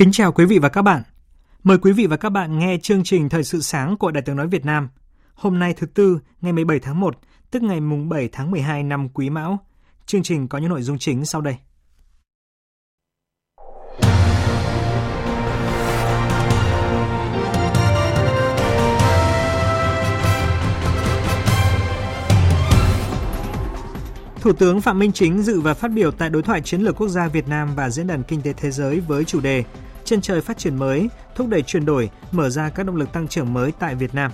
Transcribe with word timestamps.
Kính 0.00 0.12
chào 0.12 0.32
quý 0.32 0.44
vị 0.44 0.58
và 0.58 0.68
các 0.68 0.82
bạn. 0.82 1.02
Mời 1.62 1.78
quý 1.78 1.92
vị 1.92 2.06
và 2.06 2.16
các 2.16 2.30
bạn 2.30 2.58
nghe 2.58 2.76
chương 2.82 3.04
trình 3.04 3.28
Thời 3.28 3.44
sự 3.44 3.60
sáng 3.60 3.96
của 3.96 4.10
Đài 4.10 4.22
tiếng 4.22 4.36
nói 4.36 4.48
Việt 4.48 4.64
Nam. 4.64 4.88
Hôm 5.34 5.58
nay 5.58 5.74
thứ 5.74 5.86
tư, 5.86 6.18
ngày 6.40 6.52
17 6.52 6.78
tháng 6.78 7.00
1, 7.00 7.18
tức 7.50 7.62
ngày 7.62 7.80
mùng 7.80 8.08
7 8.08 8.28
tháng 8.32 8.50
12 8.50 8.82
năm 8.82 9.08
Quý 9.08 9.30
Mão. 9.30 9.58
Chương 10.06 10.22
trình 10.22 10.48
có 10.48 10.58
những 10.58 10.70
nội 10.70 10.82
dung 10.82 10.98
chính 10.98 11.24
sau 11.24 11.40
đây. 11.40 11.56
Thủ 24.40 24.52
tướng 24.52 24.80
Phạm 24.80 24.98
Minh 24.98 25.12
Chính 25.12 25.42
dự 25.42 25.60
và 25.60 25.74
phát 25.74 25.88
biểu 25.88 26.10
tại 26.10 26.30
đối 26.30 26.42
thoại 26.42 26.60
chiến 26.60 26.80
lược 26.80 26.96
quốc 26.96 27.08
gia 27.08 27.28
Việt 27.28 27.48
Nam 27.48 27.74
và 27.76 27.90
Diễn 27.90 28.06
đàn 28.06 28.22
Kinh 28.22 28.42
tế 28.42 28.52
Thế 28.52 28.70
giới 28.70 29.00
với 29.00 29.24
chủ 29.24 29.40
đề 29.40 29.64
Chân 30.10 30.20
trời 30.20 30.40
phát 30.40 30.58
triển 30.58 30.76
mới, 30.76 31.08
thúc 31.34 31.48
đẩy 31.48 31.62
chuyển 31.62 31.84
đổi, 31.84 32.10
mở 32.32 32.50
ra 32.50 32.68
các 32.68 32.86
động 32.86 32.96
lực 32.96 33.12
tăng 33.12 33.28
trưởng 33.28 33.52
mới 33.52 33.72
tại 33.78 33.94
Việt 33.94 34.14
Nam. 34.14 34.30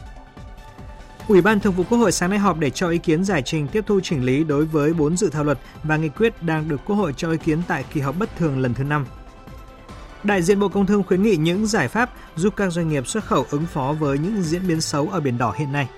Ủy 1.28 1.40
ban 1.40 1.60
Thường 1.60 1.72
vụ 1.72 1.84
Quốc 1.90 1.98
hội 1.98 2.12
sáng 2.12 2.30
nay 2.30 2.38
họp 2.38 2.58
để 2.58 2.70
cho 2.70 2.88
ý 2.88 2.98
kiến 2.98 3.24
giải 3.24 3.42
trình 3.42 3.68
tiếp 3.68 3.84
thu 3.86 4.00
chỉnh 4.02 4.24
lý 4.24 4.44
đối 4.44 4.64
với 4.64 4.94
4 4.94 5.16
dự 5.16 5.30
thảo 5.30 5.44
luật 5.44 5.58
và 5.82 5.96
nghị 5.96 6.08
quyết 6.08 6.42
đang 6.42 6.68
được 6.68 6.80
Quốc 6.86 6.96
hội 6.96 7.14
cho 7.16 7.30
ý 7.30 7.38
kiến 7.44 7.62
tại 7.68 7.84
kỳ 7.92 8.00
họp 8.00 8.18
bất 8.18 8.36
thường 8.36 8.58
lần 8.58 8.74
thứ 8.74 8.84
5. 8.84 9.06
Đại 10.24 10.42
diện 10.42 10.60
Bộ 10.60 10.68
Công 10.68 10.86
Thương 10.86 11.02
khuyến 11.02 11.22
nghị 11.22 11.36
những 11.36 11.66
giải 11.66 11.88
pháp 11.88 12.10
giúp 12.36 12.54
các 12.56 12.72
doanh 12.72 12.88
nghiệp 12.88 13.06
xuất 13.06 13.24
khẩu 13.24 13.46
ứng 13.50 13.66
phó 13.66 13.94
với 13.98 14.18
những 14.18 14.42
diễn 14.42 14.68
biến 14.68 14.80
xấu 14.80 15.08
ở 15.08 15.20
Biển 15.20 15.38
Đỏ 15.38 15.54
hiện 15.56 15.72
nay. 15.72 15.88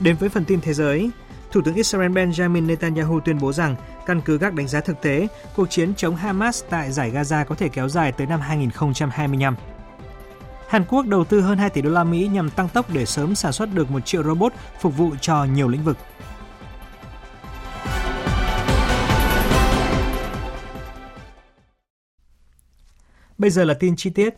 Đến 0.00 0.16
với 0.20 0.28
phần 0.28 0.44
tin 0.44 0.60
thế 0.60 0.74
giới, 0.74 1.10
Thủ 1.52 1.60
tướng 1.64 1.74
Israel 1.74 2.12
Benjamin 2.12 2.66
Netanyahu 2.66 3.20
tuyên 3.20 3.38
bố 3.38 3.52
rằng, 3.52 3.76
căn 4.06 4.20
cứ 4.20 4.38
các 4.38 4.54
đánh 4.54 4.68
giá 4.68 4.80
thực 4.80 5.02
tế, 5.02 5.28
cuộc 5.56 5.70
chiến 5.70 5.94
chống 5.94 6.16
Hamas 6.16 6.64
tại 6.70 6.92
giải 6.92 7.10
Gaza 7.10 7.44
có 7.44 7.54
thể 7.54 7.68
kéo 7.68 7.88
dài 7.88 8.12
tới 8.12 8.26
năm 8.26 8.40
2025. 8.40 9.56
Hàn 10.68 10.84
Quốc 10.84 11.06
đầu 11.06 11.24
tư 11.24 11.40
hơn 11.40 11.58
2 11.58 11.70
tỷ 11.70 11.82
đô 11.82 11.90
la 11.90 12.04
Mỹ 12.04 12.28
nhằm 12.32 12.50
tăng 12.50 12.68
tốc 12.68 12.90
để 12.94 13.06
sớm 13.06 13.34
sản 13.34 13.52
xuất 13.52 13.74
được 13.74 13.90
1 13.90 14.00
triệu 14.00 14.22
robot 14.22 14.52
phục 14.80 14.96
vụ 14.96 15.12
cho 15.20 15.44
nhiều 15.44 15.68
lĩnh 15.68 15.84
vực. 15.84 15.96
Bây 23.38 23.50
giờ 23.50 23.64
là 23.64 23.74
tin 23.74 23.96
chi 23.96 24.10
tiết. 24.10 24.34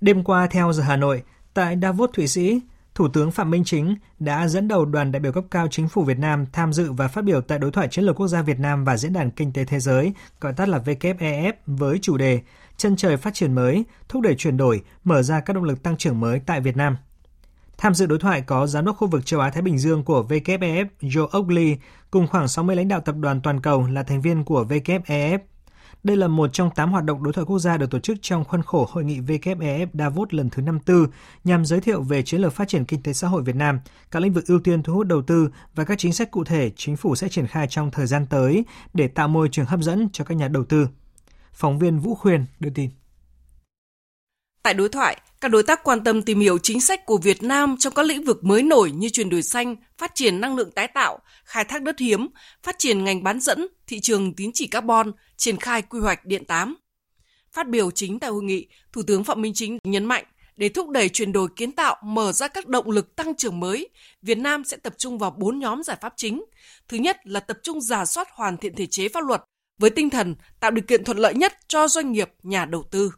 Đêm 0.00 0.24
qua 0.24 0.46
theo 0.46 0.72
giờ 0.72 0.82
Hà 0.82 0.96
Nội, 0.96 1.22
tại 1.54 1.76
Davos, 1.82 2.10
Thụy 2.12 2.26
Sĩ, 2.26 2.60
Thủ 2.98 3.08
tướng 3.08 3.30
Phạm 3.30 3.50
Minh 3.50 3.64
Chính 3.64 3.96
đã 4.18 4.48
dẫn 4.48 4.68
đầu 4.68 4.84
đoàn 4.84 5.12
đại 5.12 5.20
biểu 5.20 5.32
cấp 5.32 5.44
cao 5.50 5.68
chính 5.70 5.88
phủ 5.88 6.02
Việt 6.02 6.18
Nam 6.18 6.46
tham 6.52 6.72
dự 6.72 6.92
và 6.92 7.08
phát 7.08 7.24
biểu 7.24 7.40
tại 7.40 7.58
đối 7.58 7.70
thoại 7.70 7.88
chiến 7.88 8.04
lược 8.04 8.16
quốc 8.16 8.28
gia 8.28 8.42
Việt 8.42 8.58
Nam 8.58 8.84
và 8.84 8.96
Diễn 8.96 9.12
đàn 9.12 9.30
Kinh 9.30 9.52
tế 9.52 9.64
Thế 9.64 9.80
giới, 9.80 10.12
gọi 10.40 10.52
tắt 10.52 10.68
là 10.68 10.78
WEF, 10.78 11.52
với 11.66 11.98
chủ 12.02 12.16
đề 12.16 12.40
Chân 12.76 12.96
trời 12.96 13.16
phát 13.16 13.34
triển 13.34 13.54
mới, 13.54 13.84
thúc 14.08 14.22
đẩy 14.22 14.34
chuyển 14.34 14.56
đổi, 14.56 14.82
mở 15.04 15.22
ra 15.22 15.40
các 15.40 15.52
động 15.52 15.64
lực 15.64 15.82
tăng 15.82 15.96
trưởng 15.96 16.20
mới 16.20 16.40
tại 16.46 16.60
Việt 16.60 16.76
Nam. 16.76 16.96
Tham 17.78 17.94
dự 17.94 18.06
đối 18.06 18.18
thoại 18.18 18.40
có 18.40 18.66
giám 18.66 18.84
đốc 18.84 18.96
khu 18.96 19.08
vực 19.08 19.26
châu 19.26 19.40
Á 19.40 19.50
Thái 19.50 19.62
Bình 19.62 19.78
Dương 19.78 20.04
của 20.04 20.26
WEF 20.28 20.86
Joe 21.00 21.28
Oakley 21.32 21.76
cùng 22.10 22.26
khoảng 22.26 22.48
60 22.48 22.76
lãnh 22.76 22.88
đạo 22.88 23.00
tập 23.00 23.14
đoàn 23.18 23.40
toàn 23.40 23.60
cầu 23.60 23.86
là 23.86 24.02
thành 24.02 24.20
viên 24.20 24.44
của 24.44 24.64
WEF 24.68 25.38
đây 26.02 26.16
là 26.16 26.28
một 26.28 26.50
trong 26.52 26.70
8 26.70 26.92
hoạt 26.92 27.04
động 27.04 27.22
đối 27.22 27.32
thoại 27.32 27.44
quốc 27.44 27.58
gia 27.58 27.76
được 27.76 27.90
tổ 27.90 27.98
chức 27.98 28.16
trong 28.20 28.44
khuôn 28.44 28.62
khổ 28.62 28.88
hội 28.90 29.04
nghị 29.04 29.20
WEF 29.20 29.86
Davos 29.94 30.28
lần 30.30 30.50
thứ 30.50 30.62
54 30.62 31.06
nhằm 31.44 31.64
giới 31.64 31.80
thiệu 31.80 32.02
về 32.02 32.22
chiến 32.22 32.40
lược 32.40 32.52
phát 32.52 32.68
triển 32.68 32.84
kinh 32.84 33.02
tế 33.02 33.12
xã 33.12 33.28
hội 33.28 33.42
Việt 33.42 33.56
Nam, 33.56 33.80
các 34.10 34.22
lĩnh 34.22 34.32
vực 34.32 34.46
ưu 34.46 34.60
tiên 34.60 34.82
thu 34.82 34.94
hút 34.94 35.06
đầu 35.06 35.22
tư 35.22 35.50
và 35.74 35.84
các 35.84 35.98
chính 35.98 36.12
sách 36.12 36.30
cụ 36.30 36.44
thể 36.44 36.70
chính 36.76 36.96
phủ 36.96 37.14
sẽ 37.14 37.28
triển 37.28 37.46
khai 37.46 37.66
trong 37.70 37.90
thời 37.90 38.06
gian 38.06 38.26
tới 38.26 38.64
để 38.94 39.08
tạo 39.08 39.28
môi 39.28 39.48
trường 39.48 39.66
hấp 39.66 39.80
dẫn 39.80 40.08
cho 40.12 40.24
các 40.24 40.34
nhà 40.34 40.48
đầu 40.48 40.64
tư. 40.64 40.88
Phóng 41.52 41.78
viên 41.78 41.98
Vũ 41.98 42.14
Khuyên 42.14 42.44
đưa 42.60 42.70
tin. 42.70 42.90
Tại 44.62 44.74
đối 44.74 44.88
thoại, 44.88 45.20
các 45.40 45.48
đối 45.48 45.62
tác 45.62 45.84
quan 45.84 46.04
tâm 46.04 46.22
tìm 46.22 46.40
hiểu 46.40 46.58
chính 46.58 46.80
sách 46.80 47.06
của 47.06 47.18
Việt 47.18 47.42
Nam 47.42 47.76
trong 47.78 47.94
các 47.94 48.06
lĩnh 48.06 48.24
vực 48.24 48.44
mới 48.44 48.62
nổi 48.62 48.90
như 48.90 49.08
chuyển 49.08 49.30
đổi 49.30 49.42
xanh, 49.42 49.76
phát 49.98 50.14
triển 50.14 50.40
năng 50.40 50.56
lượng 50.56 50.70
tái 50.70 50.88
tạo, 50.88 51.18
khai 51.44 51.64
thác 51.64 51.82
đất 51.82 51.98
hiếm, 51.98 52.28
phát 52.62 52.76
triển 52.78 53.04
ngành 53.04 53.22
bán 53.22 53.40
dẫn, 53.40 53.66
thị 53.86 54.00
trường 54.00 54.34
tín 54.34 54.50
chỉ 54.54 54.66
carbon, 54.66 55.12
triển 55.36 55.56
khai 55.56 55.82
quy 55.82 56.00
hoạch 56.00 56.24
điện 56.24 56.44
8. 56.44 56.76
Phát 57.52 57.68
biểu 57.68 57.90
chính 57.90 58.18
tại 58.18 58.30
hội 58.30 58.42
nghị, 58.42 58.68
Thủ 58.92 59.02
tướng 59.06 59.24
Phạm 59.24 59.42
Minh 59.42 59.52
Chính 59.54 59.78
nhấn 59.84 60.04
mạnh 60.04 60.24
để 60.56 60.68
thúc 60.68 60.88
đẩy 60.88 61.08
chuyển 61.08 61.32
đổi 61.32 61.48
kiến 61.56 61.72
tạo, 61.72 61.96
mở 62.04 62.32
ra 62.32 62.48
các 62.48 62.66
động 62.66 62.90
lực 62.90 63.16
tăng 63.16 63.34
trưởng 63.34 63.60
mới, 63.60 63.88
Việt 64.22 64.38
Nam 64.38 64.64
sẽ 64.64 64.76
tập 64.76 64.94
trung 64.98 65.18
vào 65.18 65.30
4 65.30 65.58
nhóm 65.58 65.82
giải 65.82 65.96
pháp 66.00 66.12
chính. 66.16 66.44
Thứ 66.88 66.96
nhất 66.96 67.16
là 67.24 67.40
tập 67.40 67.58
trung 67.62 67.80
giả 67.80 68.04
soát 68.04 68.28
hoàn 68.32 68.56
thiện 68.56 68.74
thể 68.74 68.86
chế 68.86 69.08
pháp 69.08 69.24
luật 69.24 69.44
với 69.80 69.90
tinh 69.90 70.10
thần 70.10 70.34
tạo 70.60 70.70
điều 70.70 70.84
kiện 70.88 71.04
thuận 71.04 71.18
lợi 71.18 71.34
nhất 71.34 71.52
cho 71.68 71.88
doanh 71.88 72.12
nghiệp, 72.12 72.30
nhà 72.42 72.64
đầu 72.64 72.84
tư. 72.90 73.12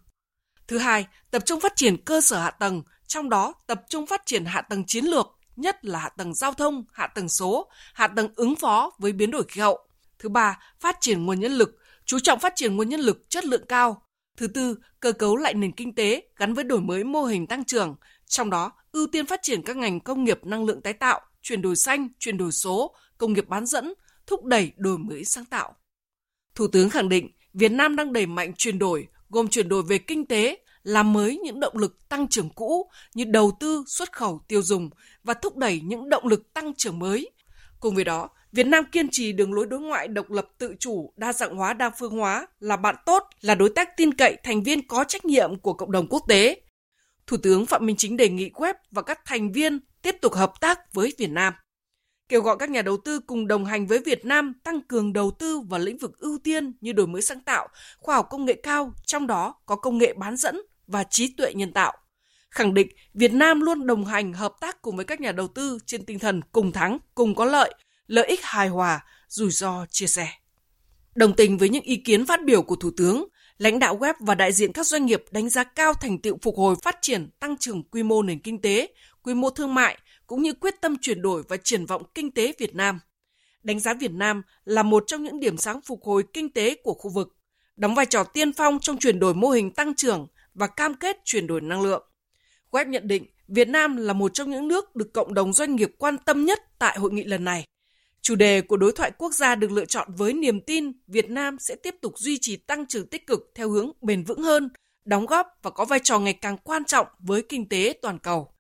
Thứ 0.71 0.79
hai, 0.79 1.07
tập 1.31 1.43
trung 1.47 1.61
phát 1.61 1.77
triển 1.77 1.97
cơ 2.05 2.21
sở 2.21 2.39
hạ 2.39 2.51
tầng, 2.51 2.83
trong 3.07 3.31
đó 3.31 3.55
tập 3.67 3.83
trung 3.89 4.07
phát 4.07 4.23
triển 4.27 4.45
hạ 4.45 4.61
tầng 4.61 4.85
chiến 4.87 5.05
lược, 5.05 5.39
nhất 5.57 5.85
là 5.85 5.99
hạ 5.99 6.09
tầng 6.09 6.35
giao 6.35 6.53
thông, 6.53 6.85
hạ 6.93 7.07
tầng 7.07 7.29
số, 7.29 7.71
hạ 7.95 8.07
tầng 8.07 8.29
ứng 8.37 8.57
phó 8.57 8.91
với 8.99 9.13
biến 9.13 9.31
đổi 9.31 9.45
khí 9.49 9.61
hậu. 9.61 9.79
Thứ 10.19 10.29
ba, 10.29 10.59
phát 10.81 10.97
triển 11.01 11.27
nguồn 11.27 11.41
nhân 11.41 11.53
lực, 11.53 11.79
chú 12.05 12.19
trọng 12.19 12.41
phát 12.41 12.53
triển 12.57 12.77
nguồn 12.77 12.89
nhân 12.89 13.01
lực 13.01 13.31
chất 13.31 13.45
lượng 13.45 13.65
cao. 13.69 14.03
Thứ 14.37 14.47
tư, 14.47 14.79
cơ 15.01 15.13
cấu 15.13 15.37
lại 15.37 15.55
nền 15.55 15.73
kinh 15.73 15.95
tế 15.95 16.23
gắn 16.37 16.55
với 16.55 16.65
đổi 16.65 16.81
mới 16.81 17.05
mô 17.05 17.25
hình 17.25 17.47
tăng 17.47 17.65
trưởng, 17.65 17.97
trong 18.27 18.51
đó 18.51 18.73
ưu 18.93 19.07
tiên 19.07 19.27
phát 19.27 19.41
triển 19.43 19.63
các 19.63 19.77
ngành 19.77 20.01
công 20.01 20.25
nghiệp 20.25 20.45
năng 20.45 20.65
lượng 20.65 20.83
tái 20.83 20.93
tạo, 20.93 21.21
chuyển 21.43 21.63
đổi 21.63 21.77
xanh, 21.77 22.09
chuyển 22.19 22.37
đổi 22.37 22.53
số, 22.53 22.95
công 23.19 23.33
nghiệp 23.33 23.49
bán 23.49 23.67
dẫn, 23.67 23.95
thúc 24.27 24.45
đẩy 24.45 24.73
đổi 24.77 24.99
mới 24.99 25.25
sáng 25.25 25.45
tạo. 25.45 25.75
Thủ 26.55 26.67
tướng 26.69 26.91
khẳng 26.91 27.09
định 27.09 27.31
Việt 27.55 27.73
Nam 27.73 27.97
đang 27.97 28.13
đẩy 28.13 28.27
mạnh 28.27 28.53
chuyển 28.57 28.79
đổi, 28.79 29.09
gồm 29.31 29.49
chuyển 29.49 29.69
đổi 29.69 29.83
về 29.83 29.99
kinh 29.99 30.27
tế, 30.27 30.59
làm 30.83 31.13
mới 31.13 31.39
những 31.45 31.61
động 31.61 31.77
lực 31.77 32.09
tăng 32.09 32.29
trưởng 32.29 32.51
cũ 32.51 32.91
như 33.15 33.25
đầu 33.25 33.57
tư, 33.61 33.85
xuất 33.87 34.13
khẩu, 34.13 34.41
tiêu 34.49 34.63
dùng 34.63 34.91
và 35.25 35.35
thúc 35.35 35.57
đẩy 35.57 35.81
những 35.81 36.09
động 36.09 36.27
lực 36.27 36.55
tăng 36.55 36.75
trưởng 36.75 36.99
mới. 36.99 37.31
Cùng 37.81 37.95
với 37.95 38.05
đó, 38.05 38.29
Việt 38.53 38.67
Nam 38.67 38.85
kiên 38.93 39.09
trì 39.11 39.33
đường 39.33 39.53
lối 39.53 39.67
đối 39.67 39.81
ngoại 39.81 40.09
độc 40.09 40.31
lập 40.31 40.49
tự 40.59 40.75
chủ, 40.79 41.13
đa 41.17 41.33
dạng 41.33 41.57
hóa, 41.57 41.73
đa 41.73 41.91
phương 41.99 42.19
hóa, 42.19 42.47
là 42.61 42.77
bạn 42.77 42.95
tốt, 43.07 43.23
là 43.41 43.55
đối 43.55 43.69
tác 43.69 43.97
tin 43.97 44.15
cậy, 44.15 44.37
thành 44.43 44.63
viên 44.63 44.89
có 44.89 45.05
trách 45.05 45.25
nhiệm 45.25 45.59
của 45.59 45.73
cộng 45.73 45.93
đồng 45.93 46.07
quốc 46.11 46.23
tế. 46.29 46.61
Thủ 47.27 47.37
tướng 47.37 47.67
Phạm 47.67 47.87
Minh 47.87 47.97
Chính 47.97 48.17
đề 48.17 48.29
nghị 48.29 48.51
web 48.51 48.75
và 48.91 49.03
các 49.03 49.21
thành 49.25 49.53
viên 49.53 49.81
tiếp 50.03 50.17
tục 50.21 50.35
hợp 50.35 50.53
tác 50.61 50.95
với 50.95 51.15
Việt 51.19 51.31
Nam. 51.31 51.55
Kêu 52.31 52.43
gọi 52.43 52.57
các 52.59 52.71
nhà 52.71 52.83
đầu 52.83 52.97
tư 52.97 53.21
cùng 53.21 53.47
đồng 53.47 53.65
hành 53.65 53.87
với 53.87 53.99
Việt 53.99 54.25
Nam 54.25 54.53
tăng 54.65 54.81
cường 54.81 55.13
đầu 55.13 55.31
tư 55.31 55.61
vào 55.61 55.81
lĩnh 55.81 55.99
vực 55.99 56.19
ưu 56.19 56.39
tiên 56.45 56.72
như 56.81 56.93
đổi 56.93 57.07
mới 57.07 57.22
sáng 57.22 57.41
tạo, 57.41 57.69
khoa 57.99 58.16
học 58.16 58.27
công 58.31 58.45
nghệ 58.45 58.54
cao, 58.63 58.93
trong 59.07 59.27
đó 59.27 59.54
có 59.66 59.77
công 59.77 59.99
nghệ 59.99 60.13
bán 60.13 60.37
dẫn 60.37 60.60
và 60.87 61.04
trí 61.04 61.34
tuệ 61.37 61.54
nhân 61.54 61.72
tạo. 61.72 61.93
Khẳng 62.51 62.75
định 62.75 62.89
Việt 63.15 63.33
Nam 63.33 63.60
luôn 63.60 63.87
đồng 63.87 64.04
hành 64.04 64.33
hợp 64.33 64.53
tác 64.60 64.83
cùng 64.83 64.97
với 64.97 65.04
các 65.04 65.21
nhà 65.21 65.33
đầu 65.33 65.49
tư 65.49 65.78
trên 65.87 66.04
tinh 66.04 66.19
thần 66.19 66.41
cùng 66.53 66.72
thắng, 66.72 66.99
cùng 67.15 67.34
có 67.34 67.45
lợi, 67.45 67.75
lợi 68.07 68.27
ích 68.27 68.41
hài 68.43 68.69
hòa, 68.69 69.04
rủi 69.28 69.51
ro 69.51 69.87
chia 69.91 70.07
sẻ. 70.07 70.28
Đồng 71.15 71.37
tình 71.37 71.59
với 71.59 71.69
những 71.69 71.84
ý 71.84 71.97
kiến 71.97 72.27
phát 72.27 72.45
biểu 72.45 72.63
của 72.63 72.77
Thủ 72.77 72.91
tướng, 72.97 73.25
lãnh 73.59 73.78
đạo 73.78 73.99
web 73.99 74.15
và 74.21 74.34
đại 74.34 74.53
diện 74.53 74.72
các 74.72 74.87
doanh 74.87 75.07
nghiệp 75.07 75.25
đánh 75.31 75.49
giá 75.49 75.65
cao 75.65 75.95
thành 75.95 76.19
tựu 76.19 76.39
phục 76.43 76.57
hồi 76.57 76.75
phát 76.83 76.97
triển 77.03 77.31
tăng 77.41 77.57
trưởng 77.57 77.83
quy 77.83 78.03
mô 78.03 78.22
nền 78.22 78.39
kinh 78.39 78.60
tế, 78.60 78.89
quy 79.22 79.34
mô 79.34 79.51
thương 79.51 79.75
mại 79.75 79.99
cũng 80.30 80.42
như 80.42 80.53
quyết 80.53 80.80
tâm 80.80 80.97
chuyển 81.00 81.22
đổi 81.22 81.42
và 81.48 81.56
triển 81.56 81.86
vọng 81.86 82.03
kinh 82.15 82.30
tế 82.30 82.53
Việt 82.59 82.74
Nam. 82.74 83.00
Đánh 83.62 83.80
giá 83.80 83.94
Việt 83.94 84.12
Nam 84.12 84.42
là 84.65 84.82
một 84.82 85.04
trong 85.06 85.22
những 85.22 85.41
điểm 85.41 85.56
sáng 85.56 85.80
phục 85.80 86.04
hồi 86.04 86.24
kinh 86.32 86.53
tế 86.53 86.74
của 86.82 86.94
khu 86.94 87.10
vực, 87.10 87.36
đóng 87.77 87.94
vai 87.94 88.06
trò 88.06 88.24
tiên 88.24 88.53
phong 88.53 88.78
trong 88.80 88.98
chuyển 88.98 89.18
đổi 89.18 89.34
mô 89.34 89.50
hình 89.50 89.71
tăng 89.71 89.94
trưởng 89.94 90.27
và 90.54 90.66
cam 90.66 90.94
kết 90.94 91.16
chuyển 91.24 91.47
đổi 91.47 91.60
năng 91.60 91.82
lượng. 91.82 92.03
Web 92.71 92.88
nhận 92.88 93.09
định 93.09 93.27
Việt 93.48 93.68
Nam 93.68 93.97
là 93.97 94.12
một 94.12 94.34
trong 94.34 94.50
những 94.50 94.68
nước 94.68 94.97
được 94.97 95.12
cộng 95.12 95.34
đồng 95.34 95.53
doanh 95.53 95.77
nghiệp 95.77 95.91
quan 95.98 96.18
tâm 96.18 96.44
nhất 96.44 96.59
tại 96.78 96.98
hội 96.98 97.12
nghị 97.12 97.24
lần 97.24 97.44
này. 97.44 97.65
Chủ 98.22 98.34
đề 98.34 98.60
của 98.60 98.77
đối 98.77 98.92
thoại 98.92 99.12
quốc 99.18 99.34
gia 99.34 99.54
được 99.54 99.71
lựa 99.71 99.84
chọn 99.84 100.09
với 100.16 100.32
niềm 100.32 100.60
tin 100.60 100.92
Việt 101.06 101.30
Nam 101.30 101.56
sẽ 101.59 101.74
tiếp 101.74 101.94
tục 102.03 102.18
duy 102.18 102.38
trì 102.41 102.56
tăng 102.56 102.86
trưởng 102.86 103.06
tích 103.06 103.27
cực 103.27 103.53
theo 103.54 103.71
hướng 103.71 103.92
bền 104.03 104.24
vững 104.24 104.42
hơn, 104.42 104.68
đóng 105.04 105.27
góp 105.27 105.47
và 105.62 105.71
có 105.71 105.84
vai 105.84 106.00
trò 106.03 106.18
ngày 106.18 106.34
càng 106.34 106.59
quan 106.59 106.84
trọng 106.84 107.06
với 107.18 107.42
kinh 107.42 107.68
tế 107.68 107.98
toàn 108.03 108.18
cầu. 108.18 108.54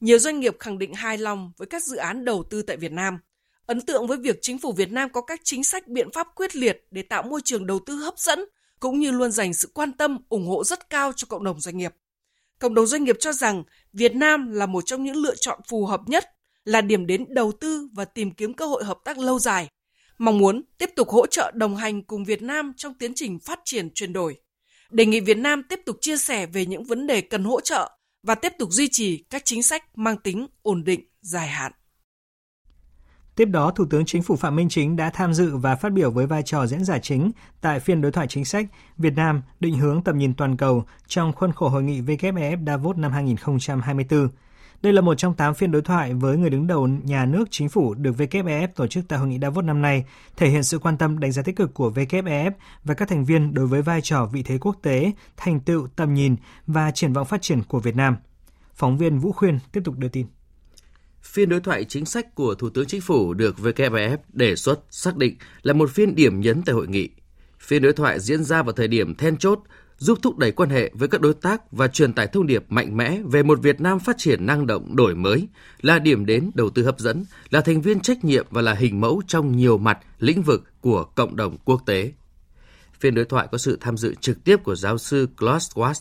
Nhiều 0.00 0.18
doanh 0.18 0.40
nghiệp 0.40 0.56
khẳng 0.58 0.78
định 0.78 0.94
hài 0.94 1.18
lòng 1.18 1.52
với 1.56 1.66
các 1.66 1.82
dự 1.82 1.96
án 1.96 2.24
đầu 2.24 2.44
tư 2.50 2.62
tại 2.62 2.76
Việt 2.76 2.92
Nam, 2.92 3.18
ấn 3.66 3.80
tượng 3.80 4.06
với 4.06 4.18
việc 4.18 4.38
chính 4.42 4.58
phủ 4.58 4.72
Việt 4.72 4.92
Nam 4.92 5.10
có 5.12 5.20
các 5.20 5.40
chính 5.44 5.64
sách 5.64 5.88
biện 5.88 6.12
pháp 6.12 6.26
quyết 6.36 6.56
liệt 6.56 6.86
để 6.90 7.02
tạo 7.02 7.22
môi 7.22 7.40
trường 7.44 7.66
đầu 7.66 7.78
tư 7.86 7.94
hấp 7.94 8.18
dẫn 8.18 8.44
cũng 8.80 9.00
như 9.00 9.10
luôn 9.10 9.30
dành 9.30 9.54
sự 9.54 9.70
quan 9.74 9.92
tâm, 9.92 10.18
ủng 10.28 10.46
hộ 10.46 10.64
rất 10.64 10.90
cao 10.90 11.12
cho 11.16 11.26
cộng 11.28 11.44
đồng 11.44 11.60
doanh 11.60 11.76
nghiệp. 11.76 11.94
Cộng 12.58 12.74
đồng 12.74 12.86
doanh 12.86 13.04
nghiệp 13.04 13.16
cho 13.20 13.32
rằng 13.32 13.64
Việt 13.92 14.14
Nam 14.14 14.52
là 14.52 14.66
một 14.66 14.86
trong 14.86 15.04
những 15.04 15.16
lựa 15.16 15.34
chọn 15.34 15.60
phù 15.68 15.86
hợp 15.86 16.00
nhất, 16.06 16.24
là 16.64 16.80
điểm 16.80 17.06
đến 17.06 17.24
đầu 17.28 17.52
tư 17.52 17.88
và 17.92 18.04
tìm 18.04 18.30
kiếm 18.30 18.54
cơ 18.54 18.66
hội 18.66 18.84
hợp 18.84 18.98
tác 19.04 19.18
lâu 19.18 19.38
dài. 19.38 19.68
Mong 20.18 20.38
muốn 20.38 20.62
tiếp 20.78 20.90
tục 20.96 21.08
hỗ 21.08 21.26
trợ 21.26 21.52
đồng 21.54 21.76
hành 21.76 22.02
cùng 22.02 22.24
Việt 22.24 22.42
Nam 22.42 22.72
trong 22.76 22.94
tiến 22.94 23.12
trình 23.14 23.38
phát 23.38 23.60
triển 23.64 23.90
chuyển 23.94 24.12
đổi. 24.12 24.36
Đề 24.90 25.06
nghị 25.06 25.20
Việt 25.20 25.36
Nam 25.38 25.62
tiếp 25.68 25.80
tục 25.86 25.96
chia 26.00 26.16
sẻ 26.16 26.46
về 26.46 26.66
những 26.66 26.84
vấn 26.84 27.06
đề 27.06 27.20
cần 27.20 27.44
hỗ 27.44 27.60
trợ 27.60 27.90
và 28.24 28.34
tiếp 28.34 28.52
tục 28.58 28.68
duy 28.72 28.88
trì 28.92 29.24
các 29.30 29.42
chính 29.44 29.62
sách 29.62 29.98
mang 29.98 30.16
tính 30.16 30.46
ổn 30.62 30.84
định 30.84 31.00
dài 31.22 31.48
hạn. 31.48 31.72
Tiếp 33.36 33.44
đó, 33.44 33.70
Thủ 33.70 33.84
tướng 33.90 34.04
Chính 34.04 34.22
phủ 34.22 34.36
Phạm 34.36 34.56
Minh 34.56 34.68
Chính 34.68 34.96
đã 34.96 35.10
tham 35.10 35.34
dự 35.34 35.56
và 35.56 35.76
phát 35.76 35.92
biểu 35.92 36.10
với 36.10 36.26
vai 36.26 36.42
trò 36.42 36.66
diễn 36.66 36.84
giả 36.84 36.98
chính 36.98 37.30
tại 37.60 37.80
phiên 37.80 38.00
đối 38.00 38.12
thoại 38.12 38.26
chính 38.26 38.44
sách 38.44 38.66
Việt 38.98 39.12
Nam 39.16 39.42
định 39.60 39.78
hướng 39.78 40.02
tầm 40.02 40.18
nhìn 40.18 40.34
toàn 40.34 40.56
cầu 40.56 40.84
trong 41.06 41.32
khuôn 41.32 41.52
khổ 41.52 41.68
hội 41.68 41.82
nghị 41.82 42.00
WEF 42.00 42.66
Davos 42.66 42.96
năm 42.96 43.12
2024. 43.12 44.28
Đây 44.84 44.92
là 44.92 45.00
một 45.00 45.14
trong 45.14 45.34
8 45.34 45.54
phiên 45.54 45.70
đối 45.70 45.82
thoại 45.82 46.14
với 46.14 46.36
người 46.36 46.50
đứng 46.50 46.66
đầu 46.66 46.86
nhà 46.86 47.26
nước 47.26 47.44
chính 47.50 47.68
phủ 47.68 47.94
được 47.94 48.12
WEF 48.18 48.68
tổ 48.74 48.86
chức 48.86 49.04
tại 49.08 49.18
hội 49.18 49.28
nghị 49.28 49.38
Davos 49.42 49.64
năm 49.64 49.82
nay, 49.82 50.04
thể 50.36 50.48
hiện 50.48 50.62
sự 50.62 50.78
quan 50.78 50.98
tâm 50.98 51.20
đánh 51.20 51.32
giá 51.32 51.42
tích 51.42 51.56
cực 51.56 51.74
của 51.74 51.90
WEF 51.90 52.50
và 52.84 52.94
các 52.94 53.08
thành 53.08 53.24
viên 53.24 53.54
đối 53.54 53.66
với 53.66 53.82
vai 53.82 54.00
trò 54.00 54.26
vị 54.32 54.42
thế 54.42 54.58
quốc 54.58 54.76
tế, 54.82 55.12
thành 55.36 55.60
tựu 55.60 55.86
tầm 55.96 56.14
nhìn 56.14 56.36
và 56.66 56.90
triển 56.90 57.12
vọng 57.12 57.26
phát 57.26 57.42
triển 57.42 57.62
của 57.62 57.80
Việt 57.80 57.96
Nam. 57.96 58.16
Phóng 58.74 58.98
viên 58.98 59.18
Vũ 59.18 59.32
Khuyên 59.32 59.58
tiếp 59.72 59.80
tục 59.84 59.98
đưa 59.98 60.08
tin. 60.08 60.26
Phiên 61.22 61.48
đối 61.48 61.60
thoại 61.60 61.84
chính 61.84 62.04
sách 62.04 62.34
của 62.34 62.54
Thủ 62.54 62.70
tướng 62.70 62.86
Chính 62.86 63.00
phủ 63.00 63.34
được 63.34 63.56
WEF 63.58 64.16
đề 64.32 64.56
xuất 64.56 64.80
xác 64.90 65.16
định 65.16 65.36
là 65.62 65.72
một 65.72 65.90
phiên 65.90 66.14
điểm 66.14 66.40
nhấn 66.40 66.62
tại 66.62 66.74
hội 66.74 66.86
nghị. 66.88 67.08
Phiên 67.60 67.82
đối 67.82 67.92
thoại 67.92 68.20
diễn 68.20 68.44
ra 68.44 68.62
vào 68.62 68.72
thời 68.72 68.88
điểm 68.88 69.14
then 69.14 69.36
chốt, 69.36 69.58
giúp 70.04 70.18
thúc 70.22 70.38
đẩy 70.38 70.52
quan 70.52 70.70
hệ 70.70 70.90
với 70.94 71.08
các 71.08 71.20
đối 71.20 71.34
tác 71.34 71.72
và 71.72 71.88
truyền 71.88 72.12
tải 72.12 72.26
thông 72.26 72.46
điệp 72.46 72.64
mạnh 72.68 72.96
mẽ 72.96 73.20
về 73.24 73.42
một 73.42 73.62
Việt 73.62 73.80
Nam 73.80 73.98
phát 73.98 74.18
triển 74.18 74.46
năng 74.46 74.66
động 74.66 74.96
đổi 74.96 75.14
mới, 75.14 75.48
là 75.80 75.98
điểm 75.98 76.26
đến 76.26 76.50
đầu 76.54 76.70
tư 76.70 76.84
hấp 76.84 76.98
dẫn, 76.98 77.24
là 77.50 77.60
thành 77.60 77.82
viên 77.82 78.00
trách 78.00 78.24
nhiệm 78.24 78.46
và 78.50 78.62
là 78.62 78.74
hình 78.74 79.00
mẫu 79.00 79.22
trong 79.26 79.56
nhiều 79.56 79.78
mặt 79.78 79.98
lĩnh 80.18 80.42
vực 80.42 80.64
của 80.80 81.04
cộng 81.04 81.36
đồng 81.36 81.56
quốc 81.64 81.82
tế. 81.86 82.12
Phiên 83.00 83.14
đối 83.14 83.24
thoại 83.24 83.48
có 83.52 83.58
sự 83.58 83.78
tham 83.80 83.96
dự 83.96 84.14
trực 84.14 84.44
tiếp 84.44 84.56
của 84.64 84.76
giáo 84.76 84.98
sư 84.98 85.28
Klaus 85.36 85.70
Schwab, 85.70 85.94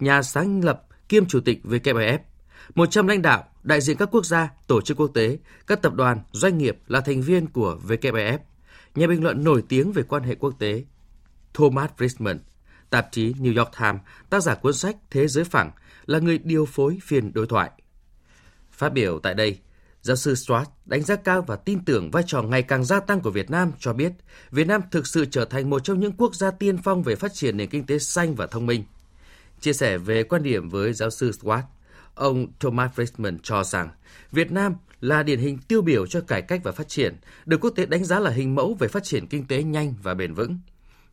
nhà 0.00 0.22
sáng 0.22 0.64
lập 0.64 0.82
kiêm 1.08 1.26
chủ 1.26 1.40
tịch 1.40 1.60
WEF 1.64 2.18
100 2.74 3.06
lãnh 3.06 3.22
đạo, 3.22 3.44
đại 3.62 3.80
diện 3.80 3.96
các 3.96 4.08
quốc 4.12 4.26
gia, 4.26 4.50
tổ 4.66 4.80
chức 4.80 4.96
quốc 4.96 5.10
tế, 5.14 5.38
các 5.66 5.82
tập 5.82 5.94
đoàn, 5.94 6.18
doanh 6.32 6.58
nghiệp 6.58 6.78
là 6.86 7.00
thành 7.00 7.22
viên 7.22 7.46
của 7.46 7.78
WEF. 7.88 8.38
Nhà 8.94 9.06
bình 9.06 9.22
luận 9.22 9.44
nổi 9.44 9.62
tiếng 9.68 9.92
về 9.92 10.02
quan 10.02 10.22
hệ 10.22 10.34
quốc 10.34 10.54
tế 10.58 10.84
Thomas 11.54 11.90
Friedman, 11.98 12.38
tạp 12.94 13.08
chí 13.12 13.32
New 13.32 13.58
York 13.58 13.70
Times, 13.80 14.00
tác 14.30 14.42
giả 14.42 14.54
cuốn 14.54 14.74
sách 14.74 14.96
Thế 15.10 15.28
giới 15.28 15.44
phẳng, 15.44 15.70
là 16.06 16.18
người 16.18 16.38
điều 16.38 16.66
phối 16.66 16.98
phiên 17.02 17.32
đối 17.32 17.46
thoại. 17.46 17.70
Phát 18.72 18.92
biểu 18.92 19.20
tại 19.22 19.34
đây, 19.34 19.58
giáo 20.02 20.16
sư 20.16 20.34
Strass 20.34 20.70
đánh 20.84 21.02
giá 21.02 21.16
cao 21.16 21.42
và 21.42 21.56
tin 21.56 21.84
tưởng 21.84 22.10
vai 22.10 22.22
trò 22.26 22.42
ngày 22.42 22.62
càng 22.62 22.84
gia 22.84 23.00
tăng 23.00 23.20
của 23.20 23.30
Việt 23.30 23.50
Nam 23.50 23.72
cho 23.78 23.92
biết 23.92 24.12
Việt 24.50 24.66
Nam 24.66 24.80
thực 24.90 25.06
sự 25.06 25.24
trở 25.24 25.44
thành 25.44 25.70
một 25.70 25.84
trong 25.84 26.00
những 26.00 26.12
quốc 26.12 26.34
gia 26.34 26.50
tiên 26.50 26.78
phong 26.84 27.02
về 27.02 27.16
phát 27.16 27.34
triển 27.34 27.56
nền 27.56 27.70
kinh 27.70 27.86
tế 27.86 27.98
xanh 27.98 28.34
và 28.34 28.46
thông 28.46 28.66
minh. 28.66 28.84
Chia 29.60 29.72
sẻ 29.72 29.98
về 29.98 30.22
quan 30.22 30.42
điểm 30.42 30.68
với 30.68 30.92
giáo 30.92 31.10
sư 31.10 31.32
Strass, 31.32 31.64
Ông 32.14 32.46
Thomas 32.60 32.90
Friedman 32.94 33.38
cho 33.42 33.64
rằng 33.64 33.88
Việt 34.32 34.52
Nam 34.52 34.74
là 35.00 35.22
điển 35.22 35.38
hình 35.38 35.58
tiêu 35.58 35.82
biểu 35.82 36.06
cho 36.06 36.20
cải 36.20 36.42
cách 36.42 36.60
và 36.64 36.72
phát 36.72 36.88
triển, 36.88 37.16
được 37.46 37.60
quốc 37.60 37.70
tế 37.70 37.86
đánh 37.86 38.04
giá 38.04 38.20
là 38.20 38.30
hình 38.30 38.54
mẫu 38.54 38.76
về 38.78 38.88
phát 38.88 39.04
triển 39.04 39.26
kinh 39.26 39.46
tế 39.46 39.62
nhanh 39.62 39.94
và 40.02 40.14
bền 40.14 40.34
vững. 40.34 40.58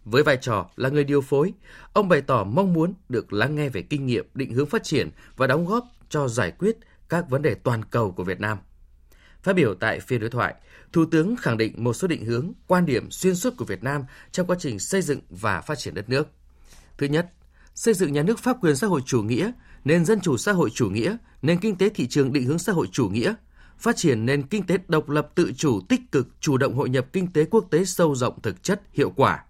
Với 0.05 0.23
vai 0.23 0.37
trò 0.37 0.69
là 0.75 0.89
người 0.89 1.03
điều 1.03 1.21
phối, 1.21 1.53
ông 1.93 2.09
bày 2.09 2.21
tỏ 2.21 2.43
mong 2.43 2.73
muốn 2.73 2.93
được 3.09 3.33
lắng 3.33 3.55
nghe 3.55 3.69
về 3.69 3.81
kinh 3.81 4.05
nghiệm 4.05 4.25
định 4.33 4.53
hướng 4.53 4.65
phát 4.65 4.83
triển 4.83 5.09
và 5.37 5.47
đóng 5.47 5.65
góp 5.65 5.87
cho 6.09 6.27
giải 6.27 6.51
quyết 6.51 6.77
các 7.09 7.29
vấn 7.29 7.41
đề 7.41 7.55
toàn 7.55 7.85
cầu 7.85 8.11
của 8.11 8.23
Việt 8.23 8.39
Nam. 8.39 8.57
Phát 9.43 9.55
biểu 9.55 9.75
tại 9.75 9.99
phiên 9.99 10.19
đối 10.19 10.29
thoại, 10.29 10.55
Thủ 10.93 11.05
tướng 11.05 11.35
khẳng 11.35 11.57
định 11.57 11.83
một 11.83 11.93
số 11.93 12.07
định 12.07 12.25
hướng, 12.25 12.51
quan 12.67 12.85
điểm 12.85 13.11
xuyên 13.11 13.35
suốt 13.35 13.53
của 13.57 13.65
Việt 13.65 13.83
Nam 13.83 14.03
trong 14.31 14.47
quá 14.47 14.55
trình 14.59 14.79
xây 14.79 15.01
dựng 15.01 15.19
và 15.29 15.61
phát 15.61 15.79
triển 15.79 15.93
đất 15.93 16.09
nước. 16.09 16.27
Thứ 16.97 17.07
nhất, 17.07 17.29
xây 17.75 17.93
dựng 17.93 18.13
nhà 18.13 18.23
nước 18.23 18.39
pháp 18.39 18.57
quyền 18.61 18.75
xã 18.75 18.87
hội 18.87 19.01
chủ 19.05 19.21
nghĩa, 19.21 19.51
nền 19.83 20.05
dân 20.05 20.21
chủ 20.21 20.37
xã 20.37 20.51
hội 20.51 20.69
chủ 20.69 20.89
nghĩa, 20.89 21.17
nền 21.41 21.59
kinh 21.59 21.75
tế 21.75 21.89
thị 21.89 22.07
trường 22.07 22.33
định 22.33 22.45
hướng 22.45 22.59
xã 22.59 22.71
hội 22.71 22.87
chủ 22.91 23.09
nghĩa, 23.09 23.33
phát 23.77 23.95
triển 23.97 24.25
nền 24.25 24.43
kinh 24.43 24.63
tế 24.63 24.77
độc 24.87 25.09
lập 25.09 25.31
tự 25.35 25.51
chủ 25.57 25.79
tích 25.89 26.01
cực 26.11 26.27
chủ 26.39 26.57
động 26.57 26.75
hội 26.75 26.89
nhập 26.89 27.05
kinh 27.13 27.33
tế 27.33 27.45
quốc 27.45 27.65
tế 27.71 27.85
sâu 27.85 28.15
rộng 28.15 28.41
thực 28.41 28.63
chất 28.63 28.81
hiệu 28.93 29.13
quả. 29.15 29.43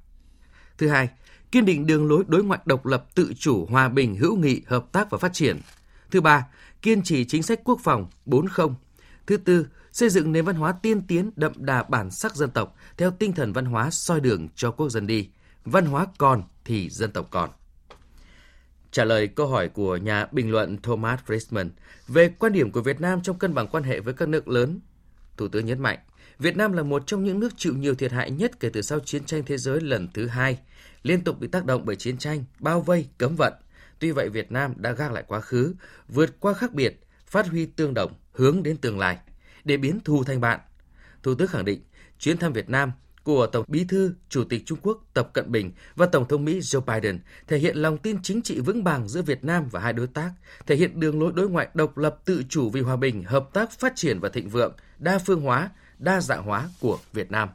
Thứ 0.81 0.87
hai, 0.87 1.09
kiên 1.51 1.65
định 1.65 1.87
đường 1.87 2.09
lối 2.09 2.23
đối 2.27 2.43
ngoại 2.43 2.59
độc 2.65 2.85
lập 2.85 3.05
tự 3.15 3.33
chủ 3.39 3.65
hòa 3.65 3.89
bình 3.89 4.15
hữu 4.15 4.35
nghị 4.35 4.61
hợp 4.65 4.85
tác 4.91 5.09
và 5.09 5.17
phát 5.17 5.33
triển. 5.33 5.61
Thứ 6.11 6.21
ba, 6.21 6.47
kiên 6.81 7.03
trì 7.03 7.25
chính 7.25 7.43
sách 7.43 7.59
quốc 7.63 7.79
phòng 7.83 8.09
40. 8.25 8.67
Thứ 9.27 9.37
tư, 9.37 9.67
xây 9.91 10.09
dựng 10.09 10.31
nền 10.31 10.45
văn 10.45 10.55
hóa 10.55 10.71
tiên 10.81 11.01
tiến 11.07 11.31
đậm 11.35 11.51
đà 11.55 11.83
bản 11.83 12.11
sắc 12.11 12.35
dân 12.35 12.49
tộc 12.49 12.75
theo 12.97 13.11
tinh 13.11 13.33
thần 13.33 13.53
văn 13.53 13.65
hóa 13.65 13.89
soi 13.91 14.19
đường 14.19 14.47
cho 14.55 14.71
quốc 14.71 14.89
dân 14.89 15.07
đi. 15.07 15.29
Văn 15.65 15.85
hóa 15.85 16.07
còn 16.17 16.43
thì 16.65 16.89
dân 16.89 17.11
tộc 17.11 17.27
còn. 17.31 17.49
Trả 18.91 19.05
lời 19.05 19.27
câu 19.27 19.47
hỏi 19.47 19.69
của 19.69 19.97
nhà 19.97 20.27
bình 20.31 20.51
luận 20.51 20.77
Thomas 20.77 21.19
Friedman 21.27 21.69
về 22.07 22.29
quan 22.39 22.53
điểm 22.53 22.71
của 22.71 22.81
Việt 22.81 23.01
Nam 23.01 23.21
trong 23.21 23.37
cân 23.37 23.53
bằng 23.53 23.67
quan 23.67 23.83
hệ 23.83 23.99
với 23.99 24.13
các 24.13 24.29
nước 24.29 24.47
lớn, 24.47 24.79
Thủ 25.37 25.47
tướng 25.47 25.65
nhấn 25.65 25.79
mạnh, 25.79 25.99
Việt 26.41 26.57
Nam 26.57 26.73
là 26.73 26.83
một 26.83 27.07
trong 27.07 27.23
những 27.23 27.39
nước 27.39 27.53
chịu 27.57 27.73
nhiều 27.77 27.95
thiệt 27.95 28.11
hại 28.11 28.31
nhất 28.31 28.59
kể 28.59 28.69
từ 28.69 28.81
sau 28.81 28.99
chiến 28.99 29.25
tranh 29.25 29.43
thế 29.45 29.57
giới 29.57 29.81
lần 29.81 30.07
thứ 30.13 30.27
hai, 30.27 30.59
liên 31.03 31.23
tục 31.23 31.39
bị 31.39 31.47
tác 31.47 31.65
động 31.65 31.85
bởi 31.85 31.95
chiến 31.95 32.17
tranh, 32.17 32.43
bao 32.59 32.81
vây, 32.81 33.07
cấm 33.17 33.35
vận. 33.35 33.53
Tuy 33.99 34.11
vậy, 34.11 34.29
Việt 34.29 34.51
Nam 34.51 34.73
đã 34.77 34.91
gác 34.91 35.11
lại 35.11 35.23
quá 35.27 35.41
khứ, 35.41 35.73
vượt 36.07 36.39
qua 36.39 36.53
khác 36.53 36.73
biệt, 36.73 36.99
phát 37.25 37.47
huy 37.47 37.65
tương 37.65 37.93
đồng, 37.93 38.13
hướng 38.31 38.63
đến 38.63 38.77
tương 38.77 38.99
lai, 38.99 39.17
để 39.63 39.77
biến 39.77 39.99
thù 40.05 40.23
thành 40.23 40.41
bạn. 40.41 40.59
Thủ 41.23 41.35
tướng 41.35 41.47
khẳng 41.47 41.65
định, 41.65 41.81
chuyến 42.19 42.37
thăm 42.37 42.53
Việt 42.53 42.69
Nam 42.69 42.91
của 43.23 43.47
Tổng 43.47 43.65
Bí 43.67 43.83
thư, 43.83 44.13
Chủ 44.29 44.43
tịch 44.43 44.61
Trung 44.65 44.79
Quốc 44.81 45.03
Tập 45.13 45.29
Cận 45.33 45.51
Bình 45.51 45.71
và 45.95 46.05
Tổng 46.05 46.27
thống 46.27 46.45
Mỹ 46.45 46.59
Joe 46.59 46.81
Biden 46.81 47.19
thể 47.47 47.57
hiện 47.57 47.77
lòng 47.77 47.97
tin 47.97 48.21
chính 48.23 48.41
trị 48.41 48.59
vững 48.59 48.83
vàng 48.83 49.07
giữa 49.09 49.21
Việt 49.21 49.43
Nam 49.43 49.67
và 49.71 49.79
hai 49.79 49.93
đối 49.93 50.07
tác, 50.07 50.31
thể 50.67 50.75
hiện 50.75 50.99
đường 50.99 51.21
lối 51.21 51.31
đối 51.35 51.49
ngoại 51.49 51.67
độc 51.73 51.97
lập 51.97 52.19
tự 52.25 52.43
chủ 52.49 52.69
vì 52.69 52.81
hòa 52.81 52.95
bình, 52.95 53.23
hợp 53.23 53.49
tác, 53.53 53.71
phát 53.71 53.93
triển 53.95 54.19
và 54.19 54.29
thịnh 54.29 54.49
vượng, 54.49 54.73
đa 54.99 55.19
phương 55.19 55.41
hóa, 55.41 55.69
đa 55.97 56.21
dạng 56.21 56.43
hóa 56.43 56.69
của 56.79 56.99
Việt 57.13 57.31
Nam. 57.31 57.49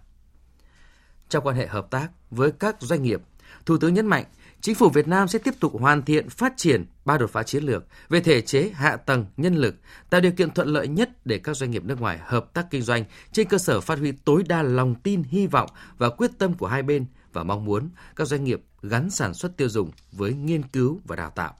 Trong 1.28 1.46
quan 1.46 1.56
hệ 1.56 1.66
hợp 1.66 1.90
tác 1.90 2.08
với 2.30 2.52
các 2.52 2.76
doanh 2.80 3.02
nghiệp, 3.02 3.22
Thủ 3.66 3.76
tướng 3.78 3.94
nhấn 3.94 4.06
mạnh 4.06 4.24
Chính 4.60 4.74
phủ 4.74 4.88
Việt 4.88 5.08
Nam 5.08 5.28
sẽ 5.28 5.38
tiếp 5.38 5.54
tục 5.60 5.72
hoàn 5.80 6.02
thiện 6.02 6.28
phát 6.28 6.52
triển 6.56 6.84
ba 7.04 7.18
đột 7.18 7.30
phá 7.30 7.42
chiến 7.42 7.64
lược 7.64 7.84
về 8.08 8.20
thể 8.20 8.40
chế, 8.40 8.70
hạ 8.74 8.96
tầng, 8.96 9.26
nhân 9.36 9.54
lực, 9.54 9.74
tạo 10.10 10.20
điều 10.20 10.32
kiện 10.32 10.50
thuận 10.50 10.68
lợi 10.68 10.88
nhất 10.88 11.26
để 11.26 11.38
các 11.38 11.56
doanh 11.56 11.70
nghiệp 11.70 11.84
nước 11.84 12.00
ngoài 12.00 12.18
hợp 12.22 12.54
tác 12.54 12.66
kinh 12.70 12.82
doanh 12.82 13.04
trên 13.32 13.48
cơ 13.48 13.58
sở 13.58 13.80
phát 13.80 13.98
huy 13.98 14.12
tối 14.12 14.42
đa 14.48 14.62
lòng 14.62 14.94
tin, 14.94 15.22
hy 15.22 15.46
vọng 15.46 15.70
và 15.98 16.10
quyết 16.10 16.30
tâm 16.38 16.54
của 16.54 16.66
hai 16.66 16.82
bên 16.82 17.06
và 17.32 17.44
mong 17.44 17.64
muốn 17.64 17.88
các 18.16 18.24
doanh 18.24 18.44
nghiệp 18.44 18.62
gắn 18.82 19.10
sản 19.10 19.34
xuất 19.34 19.56
tiêu 19.56 19.68
dùng 19.68 19.90
với 20.12 20.32
nghiên 20.32 20.62
cứu 20.62 21.00
và 21.04 21.16
đào 21.16 21.30
tạo. 21.30 21.54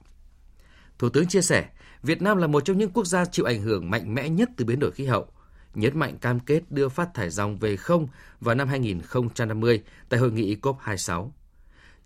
Thủ 0.99 1.09
tướng 1.09 1.27
chia 1.27 1.41
sẻ, 1.41 1.69
Việt 2.03 2.21
Nam 2.21 2.37
là 2.37 2.47
một 2.47 2.65
trong 2.65 2.77
những 2.77 2.91
quốc 2.91 3.07
gia 3.07 3.25
chịu 3.25 3.45
ảnh 3.45 3.61
hưởng 3.61 3.89
mạnh 3.89 4.13
mẽ 4.15 4.29
nhất 4.29 4.49
từ 4.57 4.65
biến 4.65 4.79
đổi 4.79 4.91
khí 4.91 5.05
hậu, 5.05 5.27
nhấn 5.75 5.99
mạnh 5.99 6.17
cam 6.17 6.39
kết 6.39 6.71
đưa 6.71 6.89
phát 6.89 7.13
thải 7.13 7.29
dòng 7.29 7.57
về 7.57 7.77
không 7.77 8.07
vào 8.41 8.55
năm 8.55 8.67
2050 8.67 9.83
tại 10.09 10.19
hội 10.19 10.31
nghị 10.31 10.55
COP26. 10.55 11.29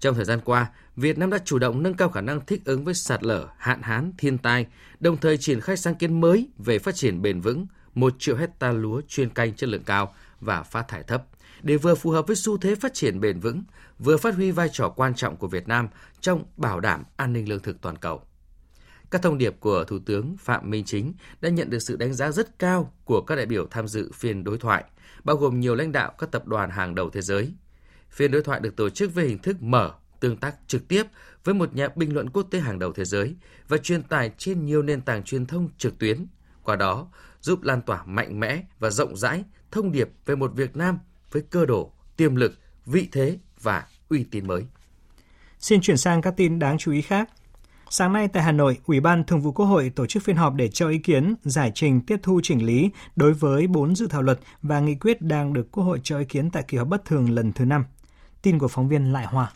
Trong 0.02 0.16
thời 0.16 0.26
gian 0.26 0.40
qua, 0.46 0.72
Việt 0.96 1.18
Nam 1.18 1.30
đã 1.30 1.38
chủ 1.46 1.60
động 1.60 1.84
nâng 1.84 1.94
cao 1.94 2.10
khả 2.10 2.22
năng 2.22 2.46
thích 2.46 2.62
ứng 2.66 2.84
với 2.84 2.94
sạt 2.94 3.24
lở, 3.24 3.48
hạn 3.58 3.82
hán, 3.82 4.12
thiên 4.18 4.38
tai, 4.38 4.66
đồng 5.00 5.18
thời 5.18 5.38
triển 5.38 5.62
khai 5.62 5.78
sáng 5.78 5.96
kiến 5.96 6.22
mới 6.22 6.50
về 6.58 6.80
phát 6.80 6.96
triển 6.96 7.22
bền 7.22 7.42
vững 7.42 7.66
1 7.94 8.14
triệu 8.20 8.36
hecta 8.36 8.72
lúa 8.72 9.02
chuyên 9.08 9.30
canh 9.30 9.54
chất 9.54 9.70
lượng 9.70 9.84
cao 9.84 10.16
và 10.40 10.64
phát 10.64 10.88
thải 10.88 11.04
thấp, 11.04 11.24
để 11.62 11.78
vừa 11.78 11.96
phù 11.96 12.12
hợp 12.12 12.28
với 12.28 12.36
xu 12.36 12.58
thế 12.58 12.76
phát 12.76 12.94
triển 12.94 13.20
bền 13.20 13.40
vững, 13.40 13.64
vừa 14.00 14.18
phát 14.18 14.36
huy 14.36 14.52
vai 14.52 14.70
trò 14.72 14.90
quan 14.90 15.16
trọng 15.16 15.38
của 15.38 15.48
Việt 15.48 15.68
Nam 15.68 15.88
trong 16.22 16.44
bảo 16.58 16.80
đảm 16.80 17.04
an 17.18 17.34
ninh 17.34 17.50
lương 17.50 17.62
thực 17.62 17.82
toàn 17.82 17.96
cầu. 17.96 18.22
Các 19.12 19.22
thông 19.22 19.38
điệp 19.38 19.56
của 19.60 19.84
Thủ 19.84 20.00
tướng 20.06 20.38
Phạm 20.38 20.70
Minh 20.70 20.86
Chính 20.86 21.14
đã 21.42 21.50
nhận 21.50 21.70
được 21.70 21.80
sự 21.80 21.96
đánh 21.96 22.14
giá 22.14 22.32
rất 22.32 22.60
cao 22.60 22.94
của 23.06 23.22
các 23.22 23.36
đại 23.36 23.46
biểu 23.46 23.68
tham 23.72 23.88
dự 23.88 24.12
phiên 24.14 24.44
đối 24.44 24.58
thoại, 24.58 24.84
bao 25.24 25.36
gồm 25.36 25.60
nhiều 25.60 25.76
lãnh 25.76 25.92
đạo 25.92 26.12
các 26.18 26.32
tập 26.32 26.48
đoàn 26.48 26.70
hàng 26.70 26.96
đầu 26.96 27.10
thế 27.10 27.22
giới– 27.22 27.54
Phiên 28.12 28.32
đối 28.32 28.44
thoại 28.44 28.60
được 28.60 28.76
tổ 28.76 28.90
chức 28.90 29.14
với 29.14 29.28
hình 29.28 29.38
thức 29.38 29.62
mở, 29.62 29.94
tương 30.20 30.38
tác 30.38 30.56
trực 30.68 30.88
tiếp 30.88 31.04
với 31.44 31.56
một 31.56 31.76
nhà 31.76 31.88
bình 31.96 32.14
luận 32.14 32.30
quốc 32.30 32.48
tế 32.52 32.60
hàng 32.60 32.80
đầu 32.80 32.94
thế 32.94 33.06
giới 33.06 33.36
và 33.68 33.78
truyền 33.78 34.04
tải 34.04 34.32
trên 34.38 34.66
nhiều 34.66 34.82
nền 34.82 35.02
tảng 35.02 35.24
truyền 35.24 35.46
thông 35.46 35.70
trực 35.78 35.98
tuyến. 36.00 36.26
Qua 36.64 36.76
đó, 36.76 37.08
giúp 37.42 37.64
lan 37.64 37.82
tỏa 37.82 38.04
mạnh 38.06 38.40
mẽ 38.40 38.64
và 38.80 38.90
rộng 38.90 39.18
rãi 39.18 39.44
thông 39.72 39.92
điệp 39.92 40.10
về 40.26 40.36
một 40.36 40.52
Việt 40.56 40.76
Nam 40.76 41.00
với 41.32 41.42
cơ 41.50 41.66
đồ, 41.66 41.94
tiềm 42.18 42.36
lực, 42.36 42.54
vị 42.86 43.08
thế 43.12 43.40
và 43.62 43.88
uy 44.10 44.24
tín 44.24 44.48
mới. 44.48 44.66
Xin 45.60 45.82
chuyển 45.82 45.98
sang 45.98 46.22
các 46.22 46.34
tin 46.38 46.60
đáng 46.60 46.78
chú 46.78 46.92
ý 46.92 47.02
khác. 47.02 47.30
Sáng 47.90 48.14
nay 48.14 48.28
tại 48.28 48.44
Hà 48.44 48.52
Nội, 48.52 48.78
Ủy 48.86 49.00
ban 49.00 49.24
Thường 49.24 49.42
vụ 49.42 49.52
Quốc 49.52 49.66
hội 49.66 49.92
tổ 49.96 50.06
chức 50.06 50.24
phiên 50.24 50.36
họp 50.36 50.54
để 50.54 50.68
cho 50.68 50.90
ý 50.90 50.98
kiến, 50.98 51.36
giải 51.44 51.72
trình 51.76 52.02
tiếp 52.02 52.18
thu 52.24 52.40
chỉnh 52.44 52.66
lý 52.66 52.90
đối 53.16 53.34
với 53.34 53.68
4 53.68 53.96
dự 53.96 54.08
thảo 54.08 54.22
luật 54.22 54.40
và 54.62 54.80
nghị 54.80 54.96
quyết 54.96 55.22
đang 55.22 55.54
được 55.54 55.72
Quốc 55.72 55.84
hội 55.84 56.00
cho 56.04 56.20
ý 56.20 56.26
kiến 56.26 56.50
tại 56.52 56.64
kỳ 56.68 56.78
họp 56.78 56.88
bất 56.88 57.06
thường 57.06 57.30
lần 57.30 57.54
thứ 57.54 57.66
5. 57.66 57.84
Tin 58.42 58.60
của 58.60 58.68
phóng 58.68 58.88
viên 58.88 59.14
Lại 59.14 59.26
Hoa. 59.26 59.52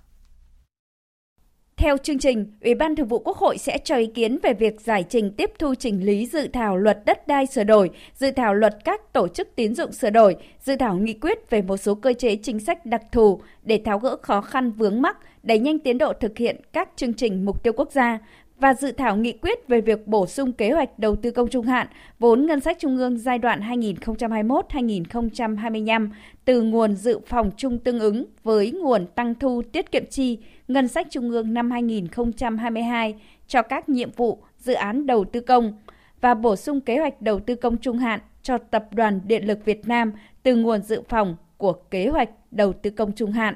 Theo 1.78 1.98
chương 1.98 2.20
trình, 2.20 2.52
Ủy 2.62 2.76
ban 2.76 2.96
Thường 2.96 3.08
vụ 3.08 3.20
Quốc 3.20 3.38
hội 3.38 3.58
sẽ 3.58 3.78
cho 3.78 3.96
ý 3.96 4.06
kiến 4.06 4.38
về 4.44 4.54
việc 4.54 4.82
giải 4.82 5.06
trình 5.10 5.32
tiếp 5.38 5.52
thu 5.60 5.76
chỉnh 5.76 6.06
lý 6.06 6.26
dự 6.26 6.48
thảo 6.54 6.78
luật 6.78 7.06
đất 7.06 7.28
đai 7.28 7.46
sửa 7.46 7.64
đổi, 7.64 7.90
dự 8.14 8.32
thảo 8.32 8.54
luật 8.54 8.78
các 8.86 9.14
tổ 9.14 9.28
chức 9.28 9.48
tín 9.56 9.76
dụng 9.76 9.92
sửa 9.92 10.10
đổi, 10.10 10.36
dự 10.64 10.76
thảo 10.76 10.96
nghị 10.98 11.14
quyết 11.14 11.50
về 11.50 11.62
một 11.62 11.78
số 11.78 11.96
cơ 11.96 12.14
chế 12.14 12.36
chính 12.36 12.60
sách 12.60 12.86
đặc 12.86 13.02
thù 13.12 13.42
để 13.64 13.82
tháo 13.86 14.00
gỡ 14.00 14.18
khó 14.22 14.42
khăn 14.42 14.72
vướng 14.72 15.02
mắc, 15.02 15.18
đẩy 15.44 15.60
nhanh 15.60 15.80
tiến 15.80 15.98
độ 15.98 16.14
thực 16.14 16.38
hiện 16.38 16.62
các 16.74 16.90
chương 16.96 17.14
trình 17.14 17.46
mục 17.46 17.64
tiêu 17.64 17.74
quốc 17.74 17.92
gia 17.92 18.20
và 18.60 18.74
dự 18.74 18.92
thảo 18.92 19.18
nghị 19.18 19.32
quyết 19.32 19.68
về 19.68 19.82
việc 19.82 20.08
bổ 20.08 20.28
sung 20.28 20.54
kế 20.54 20.72
hoạch 20.72 21.00
đầu 21.00 21.16
tư 21.16 21.32
công 21.32 21.50
trung 21.50 21.66
hạn 21.66 21.88
vốn 22.20 22.46
ngân 22.46 22.60
sách 22.60 22.78
trung 22.80 22.98
ương 22.98 23.18
giai 23.18 23.38
đoạn 23.38 23.62
2021-2025 23.62 26.10
từ 26.46 26.62
nguồn 26.62 26.96
dự 26.96 27.20
phòng 27.26 27.52
chung 27.58 27.80
tương 27.80 28.00
ứng 28.00 28.26
với 28.44 28.72
nguồn 28.72 29.06
tăng 29.06 29.36
thu 29.36 29.62
tiết 29.72 29.92
kiệm 29.92 30.06
chi 30.10 30.40
ngân 30.68 30.88
sách 30.88 31.08
trung 31.10 31.32
ương 31.32 31.54
năm 31.54 31.72
2022 31.72 33.16
cho 33.48 33.62
các 33.62 33.90
nhiệm 33.90 34.12
vụ, 34.12 34.40
dự 34.58 34.74
án 34.74 35.08
đầu 35.08 35.26
tư 35.26 35.40
công 35.40 35.74
và 36.22 36.34
bổ 36.34 36.56
sung 36.56 36.82
kế 36.82 36.98
hoạch 36.98 37.22
đầu 37.22 37.40
tư 37.40 37.56
công 37.56 37.78
trung 37.78 37.98
hạn 37.98 38.20
cho 38.42 38.58
Tập 38.58 38.86
đoàn 38.92 39.22
Điện 39.26 39.48
lực 39.48 39.66
Việt 39.66 39.88
Nam 39.88 40.12
từ 40.44 40.56
nguồn 40.56 40.82
dự 40.82 41.02
phòng 41.10 41.36
của 41.58 41.74
kế 41.74 42.08
hoạch 42.08 42.30
đầu 42.52 42.74
tư 42.74 42.90
công 42.90 43.12
trung 43.12 43.32
hạn. 43.32 43.56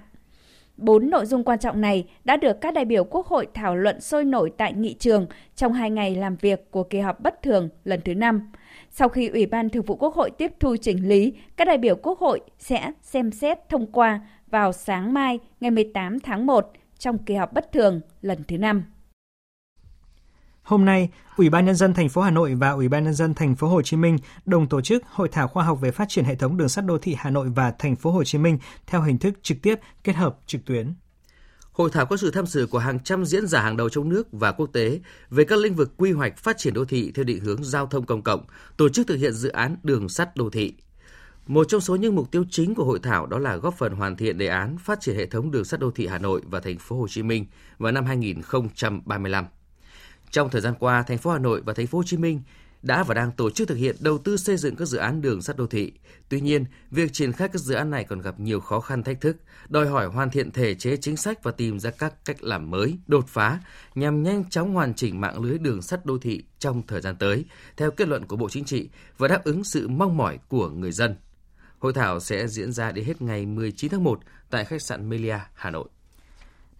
Bốn 0.79 1.09
nội 1.09 1.25
dung 1.25 1.43
quan 1.43 1.59
trọng 1.59 1.81
này 1.81 2.05
đã 2.23 2.37
được 2.37 2.61
các 2.61 2.73
đại 2.73 2.85
biểu 2.85 3.03
Quốc 3.03 3.27
hội 3.27 3.47
thảo 3.53 3.75
luận 3.75 4.01
sôi 4.01 4.25
nổi 4.25 4.51
tại 4.57 4.73
nghị 4.73 4.93
trường 4.93 5.27
trong 5.55 5.73
hai 5.73 5.89
ngày 5.89 6.15
làm 6.15 6.35
việc 6.35 6.71
của 6.71 6.83
kỳ 6.83 6.99
họp 6.99 7.19
bất 7.19 7.41
thường 7.41 7.69
lần 7.83 8.01
thứ 8.05 8.15
năm. 8.15 8.51
Sau 8.89 9.09
khi 9.09 9.27
Ủy 9.27 9.45
ban 9.45 9.69
Thường 9.69 9.83
vụ 9.83 9.95
Quốc 9.95 10.15
hội 10.15 10.31
tiếp 10.37 10.51
thu 10.59 10.75
chỉnh 10.81 11.09
lý, 11.09 11.33
các 11.57 11.65
đại 11.65 11.77
biểu 11.77 11.95
Quốc 11.95 12.19
hội 12.19 12.39
sẽ 12.57 12.91
xem 13.01 13.31
xét 13.31 13.69
thông 13.69 13.91
qua 13.91 14.19
vào 14.47 14.71
sáng 14.73 15.13
mai 15.13 15.39
ngày 15.59 15.71
18 15.71 16.19
tháng 16.19 16.45
1 16.45 16.71
trong 16.97 17.17
kỳ 17.17 17.35
họp 17.35 17.53
bất 17.53 17.71
thường 17.71 18.01
lần 18.21 18.37
thứ 18.47 18.57
năm. 18.57 18.83
Hôm 20.69 20.85
nay, 20.85 21.09
Ủy 21.37 21.49
ban 21.49 21.65
nhân 21.65 21.75
dân 21.75 21.93
thành 21.93 22.09
phố 22.09 22.21
Hà 22.21 22.31
Nội 22.31 22.55
và 22.55 22.69
Ủy 22.69 22.87
ban 22.87 23.03
nhân 23.03 23.13
dân 23.13 23.33
thành 23.33 23.55
phố 23.55 23.67
Hồ 23.67 23.81
Chí 23.81 23.97
Minh 23.97 24.17
đồng 24.45 24.69
tổ 24.69 24.81
chức 24.81 25.03
hội 25.05 25.29
thảo 25.31 25.47
khoa 25.47 25.63
học 25.63 25.81
về 25.81 25.91
phát 25.91 26.09
triển 26.09 26.25
hệ 26.25 26.35
thống 26.35 26.57
đường 26.57 26.69
sắt 26.69 26.85
đô 26.85 26.97
thị 26.97 27.15
Hà 27.17 27.29
Nội 27.29 27.49
và 27.55 27.73
thành 27.79 27.95
phố 27.95 28.11
Hồ 28.11 28.23
Chí 28.23 28.37
Minh 28.37 28.57
theo 28.87 29.01
hình 29.01 29.17
thức 29.17 29.33
trực 29.41 29.57
tiếp 29.61 29.75
kết 30.03 30.15
hợp 30.15 30.37
trực 30.45 30.65
tuyến. 30.65 30.93
Hội 31.71 31.89
thảo 31.93 32.05
có 32.05 32.17
sự 32.17 32.31
tham 32.31 32.45
dự 32.45 32.67
của 32.67 32.77
hàng 32.79 32.99
trăm 32.99 33.25
diễn 33.25 33.47
giả 33.47 33.61
hàng 33.61 33.77
đầu 33.77 33.89
trong 33.89 34.09
nước 34.09 34.27
và 34.31 34.51
quốc 34.51 34.69
tế 34.73 34.99
về 35.29 35.43
các 35.43 35.59
lĩnh 35.59 35.75
vực 35.75 35.93
quy 35.97 36.11
hoạch 36.11 36.37
phát 36.37 36.57
triển 36.57 36.73
đô 36.73 36.85
thị 36.85 37.11
theo 37.15 37.23
định 37.23 37.39
hướng 37.39 37.63
giao 37.63 37.87
thông 37.87 38.05
công 38.05 38.21
cộng, 38.21 38.45
tổ 38.77 38.89
chức 38.89 39.07
thực 39.07 39.15
hiện 39.15 39.33
dự 39.33 39.49
án 39.49 39.75
đường 39.83 40.09
sắt 40.09 40.35
đô 40.35 40.49
thị. 40.49 40.73
Một 41.47 41.63
trong 41.69 41.81
số 41.81 41.95
những 41.95 42.15
mục 42.15 42.31
tiêu 42.31 42.43
chính 42.49 42.75
của 42.75 42.85
hội 42.85 42.99
thảo 43.03 43.25
đó 43.25 43.37
là 43.37 43.55
góp 43.55 43.77
phần 43.77 43.93
hoàn 43.93 44.15
thiện 44.15 44.37
đề 44.37 44.47
án 44.47 44.77
phát 44.77 45.01
triển 45.01 45.15
hệ 45.15 45.25
thống 45.25 45.51
đường 45.51 45.65
sắt 45.65 45.79
đô 45.79 45.91
thị 45.91 46.07
Hà 46.07 46.17
Nội 46.17 46.41
và 46.45 46.59
thành 46.59 46.77
phố 46.77 46.99
Hồ 46.99 47.07
Chí 47.07 47.23
Minh 47.23 47.45
vào 47.77 47.91
năm 47.91 48.05
2035. 48.05 49.45
Trong 50.31 50.49
thời 50.49 50.61
gian 50.61 50.73
qua, 50.79 51.03
thành 51.03 51.17
phố 51.17 51.31
Hà 51.31 51.39
Nội 51.39 51.61
và 51.65 51.73
thành 51.73 51.87
phố 51.87 51.97
Hồ 51.97 52.03
Chí 52.03 52.17
Minh 52.17 52.41
đã 52.81 53.03
và 53.03 53.13
đang 53.13 53.31
tổ 53.31 53.49
chức 53.49 53.67
thực 53.67 53.75
hiện 53.75 53.95
đầu 53.99 54.17
tư 54.17 54.37
xây 54.37 54.57
dựng 54.57 54.75
các 54.75 54.85
dự 54.85 54.97
án 54.97 55.21
đường 55.21 55.41
sắt 55.41 55.57
đô 55.57 55.67
thị. 55.67 55.93
Tuy 56.29 56.41
nhiên, 56.41 56.65
việc 56.91 57.13
triển 57.13 57.31
khai 57.31 57.47
các 57.47 57.61
dự 57.61 57.75
án 57.75 57.89
này 57.89 58.03
còn 58.03 58.21
gặp 58.21 58.39
nhiều 58.39 58.59
khó 58.59 58.79
khăn 58.79 59.03
thách 59.03 59.21
thức, 59.21 59.37
đòi 59.69 59.87
hỏi 59.87 60.05
hoàn 60.05 60.29
thiện 60.29 60.51
thể 60.51 60.75
chế 60.75 60.97
chính 60.97 61.17
sách 61.17 61.43
và 61.43 61.51
tìm 61.51 61.79
ra 61.79 61.91
các 61.91 62.25
cách 62.25 62.43
làm 62.43 62.71
mới, 62.71 62.97
đột 63.07 63.27
phá 63.27 63.59
nhằm 63.95 64.23
nhanh 64.23 64.49
chóng 64.49 64.73
hoàn 64.73 64.93
chỉnh 64.93 65.21
mạng 65.21 65.43
lưới 65.43 65.57
đường 65.57 65.81
sắt 65.81 66.05
đô 66.05 66.17
thị 66.17 66.43
trong 66.59 66.81
thời 66.87 67.01
gian 67.01 67.15
tới, 67.15 67.45
theo 67.77 67.91
kết 67.91 68.07
luận 68.07 68.25
của 68.25 68.35
Bộ 68.35 68.49
Chính 68.49 68.65
trị 68.65 68.89
và 69.17 69.27
đáp 69.27 69.43
ứng 69.43 69.63
sự 69.63 69.87
mong 69.87 70.17
mỏi 70.17 70.39
của 70.49 70.69
người 70.69 70.91
dân. 70.91 71.15
Hội 71.79 71.93
thảo 71.93 72.19
sẽ 72.19 72.47
diễn 72.47 72.71
ra 72.71 72.91
đến 72.91 73.05
hết 73.05 73.21
ngày 73.21 73.45
19 73.45 73.91
tháng 73.91 74.03
1 74.03 74.19
tại 74.49 74.65
khách 74.65 74.81
sạn 74.81 75.09
Melia, 75.09 75.39
Hà 75.53 75.69
Nội. 75.69 75.89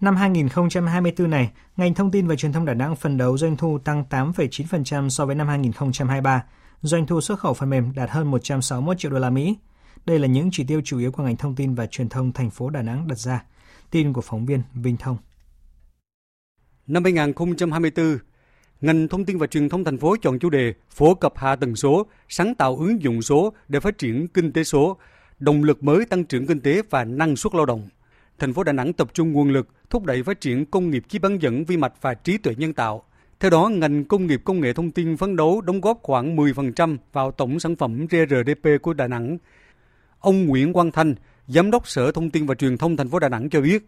Năm 0.02 0.16
2024 0.16 1.30
này, 1.30 1.52
ngành 1.78 1.94
thông 1.94 2.12
tin 2.12 2.28
và 2.28 2.36
truyền 2.36 2.54
thông 2.54 2.66
Đà 2.66 2.74
Nẵng 2.74 2.96
phấn 2.96 3.18
đấu 3.18 3.38
doanh 3.38 3.58
thu 3.58 3.80
tăng 3.80 4.04
8,9% 4.10 5.10
so 5.10 5.26
với 5.26 5.36
năm 5.36 5.48
2023. 5.48 6.44
Doanh 6.82 7.08
thu 7.08 7.22
xuất 7.22 7.40
khẩu 7.40 7.54
phần 7.54 7.70
mềm 7.70 7.94
đạt 7.96 8.10
hơn 8.10 8.32
161 8.32 9.00
triệu 9.00 9.12
đô 9.12 9.20
la 9.20 9.30
Mỹ. 9.30 9.58
Đây 10.06 10.20
là 10.20 10.28
những 10.28 10.50
chỉ 10.52 10.64
tiêu 10.64 10.82
chủ 10.86 11.00
yếu 11.00 11.12
của 11.12 11.24
ngành 11.24 11.38
thông 11.38 11.56
tin 11.56 11.76
và 11.76 11.86
truyền 11.86 12.10
thông 12.10 12.34
thành 12.34 12.50
phố 12.50 12.70
Đà 12.70 12.82
Nẵng 12.82 13.08
đặt 13.08 13.20
ra. 13.20 13.44
Tin 13.92 14.14
của 14.14 14.22
phóng 14.22 14.46
viên 14.46 14.62
Vinh 14.74 14.98
Thông. 14.98 15.18
Năm 16.88 17.04
2024, 17.04 18.18
ngành 18.82 19.08
thông 19.08 19.26
tin 19.26 19.38
và 19.38 19.48
truyền 19.48 19.70
thông 19.70 19.84
thành 19.84 19.98
phố 19.98 20.16
chọn 20.22 20.40
chủ 20.40 20.50
đề 20.50 20.74
phổ 20.90 21.14
cập 21.14 21.34
hạ 21.38 21.56
tầng 21.56 21.76
số, 21.76 22.06
sáng 22.30 22.56
tạo 22.56 22.76
ứng 22.78 23.02
dụng 23.02 23.22
số 23.22 23.54
để 23.68 23.80
phát 23.80 23.98
triển 23.98 24.28
kinh 24.28 24.54
tế 24.54 24.64
số, 24.64 24.98
động 25.40 25.64
lực 25.64 25.84
mới 25.84 26.06
tăng 26.06 26.24
trưởng 26.24 26.48
kinh 26.48 26.60
tế 26.60 26.82
và 26.90 27.04
năng 27.04 27.36
suất 27.36 27.56
lao 27.56 27.66
động. 27.66 27.90
Thành 28.40 28.54
phố 28.54 28.64
Đà 28.64 28.72
Nẵng 28.72 28.94
tập 28.94 29.08
trung 29.14 29.32
nguồn 29.32 29.50
lực 29.50 29.68
thúc 29.90 30.06
đẩy 30.06 30.24
phát 30.24 30.42
triển 30.42 30.66
công 30.66 30.90
nghiệp 30.90 31.04
chip 31.10 31.22
bán 31.22 31.42
dẫn 31.42 31.66
vi 31.66 31.78
mạch 31.78 31.94
và 32.02 32.14
trí 32.14 32.38
tuệ 32.38 32.56
nhân 32.58 32.74
tạo. 32.74 33.04
Theo 33.40 33.52
đó, 33.52 33.70
ngành 33.70 34.06
công 34.06 34.28
nghiệp 34.28 34.42
công 34.44 34.62
nghệ 34.62 34.74
thông 34.74 34.92
tin 34.92 35.18
phấn 35.18 35.36
đấu 35.36 35.62
đóng 35.62 35.82
góp 35.82 36.00
khoảng 36.04 36.36
10% 36.36 36.98
vào 37.14 37.32
tổng 37.32 37.60
sản 37.60 37.76
phẩm 37.76 38.08
GRDP 38.08 38.82
của 38.82 38.94
Đà 38.94 39.08
Nẵng. 39.08 39.38
Ông 40.20 40.46
Nguyễn 40.46 40.74
Quang 40.74 40.92
Thanh, 40.92 41.16
Giám 41.48 41.72
đốc 41.72 41.88
Sở 41.88 42.12
Thông 42.12 42.30
tin 42.30 42.46
và 42.46 42.56
Truyền 42.56 42.78
thông 42.78 42.98
thành 42.98 43.10
phố 43.10 43.20
Đà 43.20 43.30
Nẵng 43.30 43.50
cho 43.50 43.62
biết, 43.62 43.88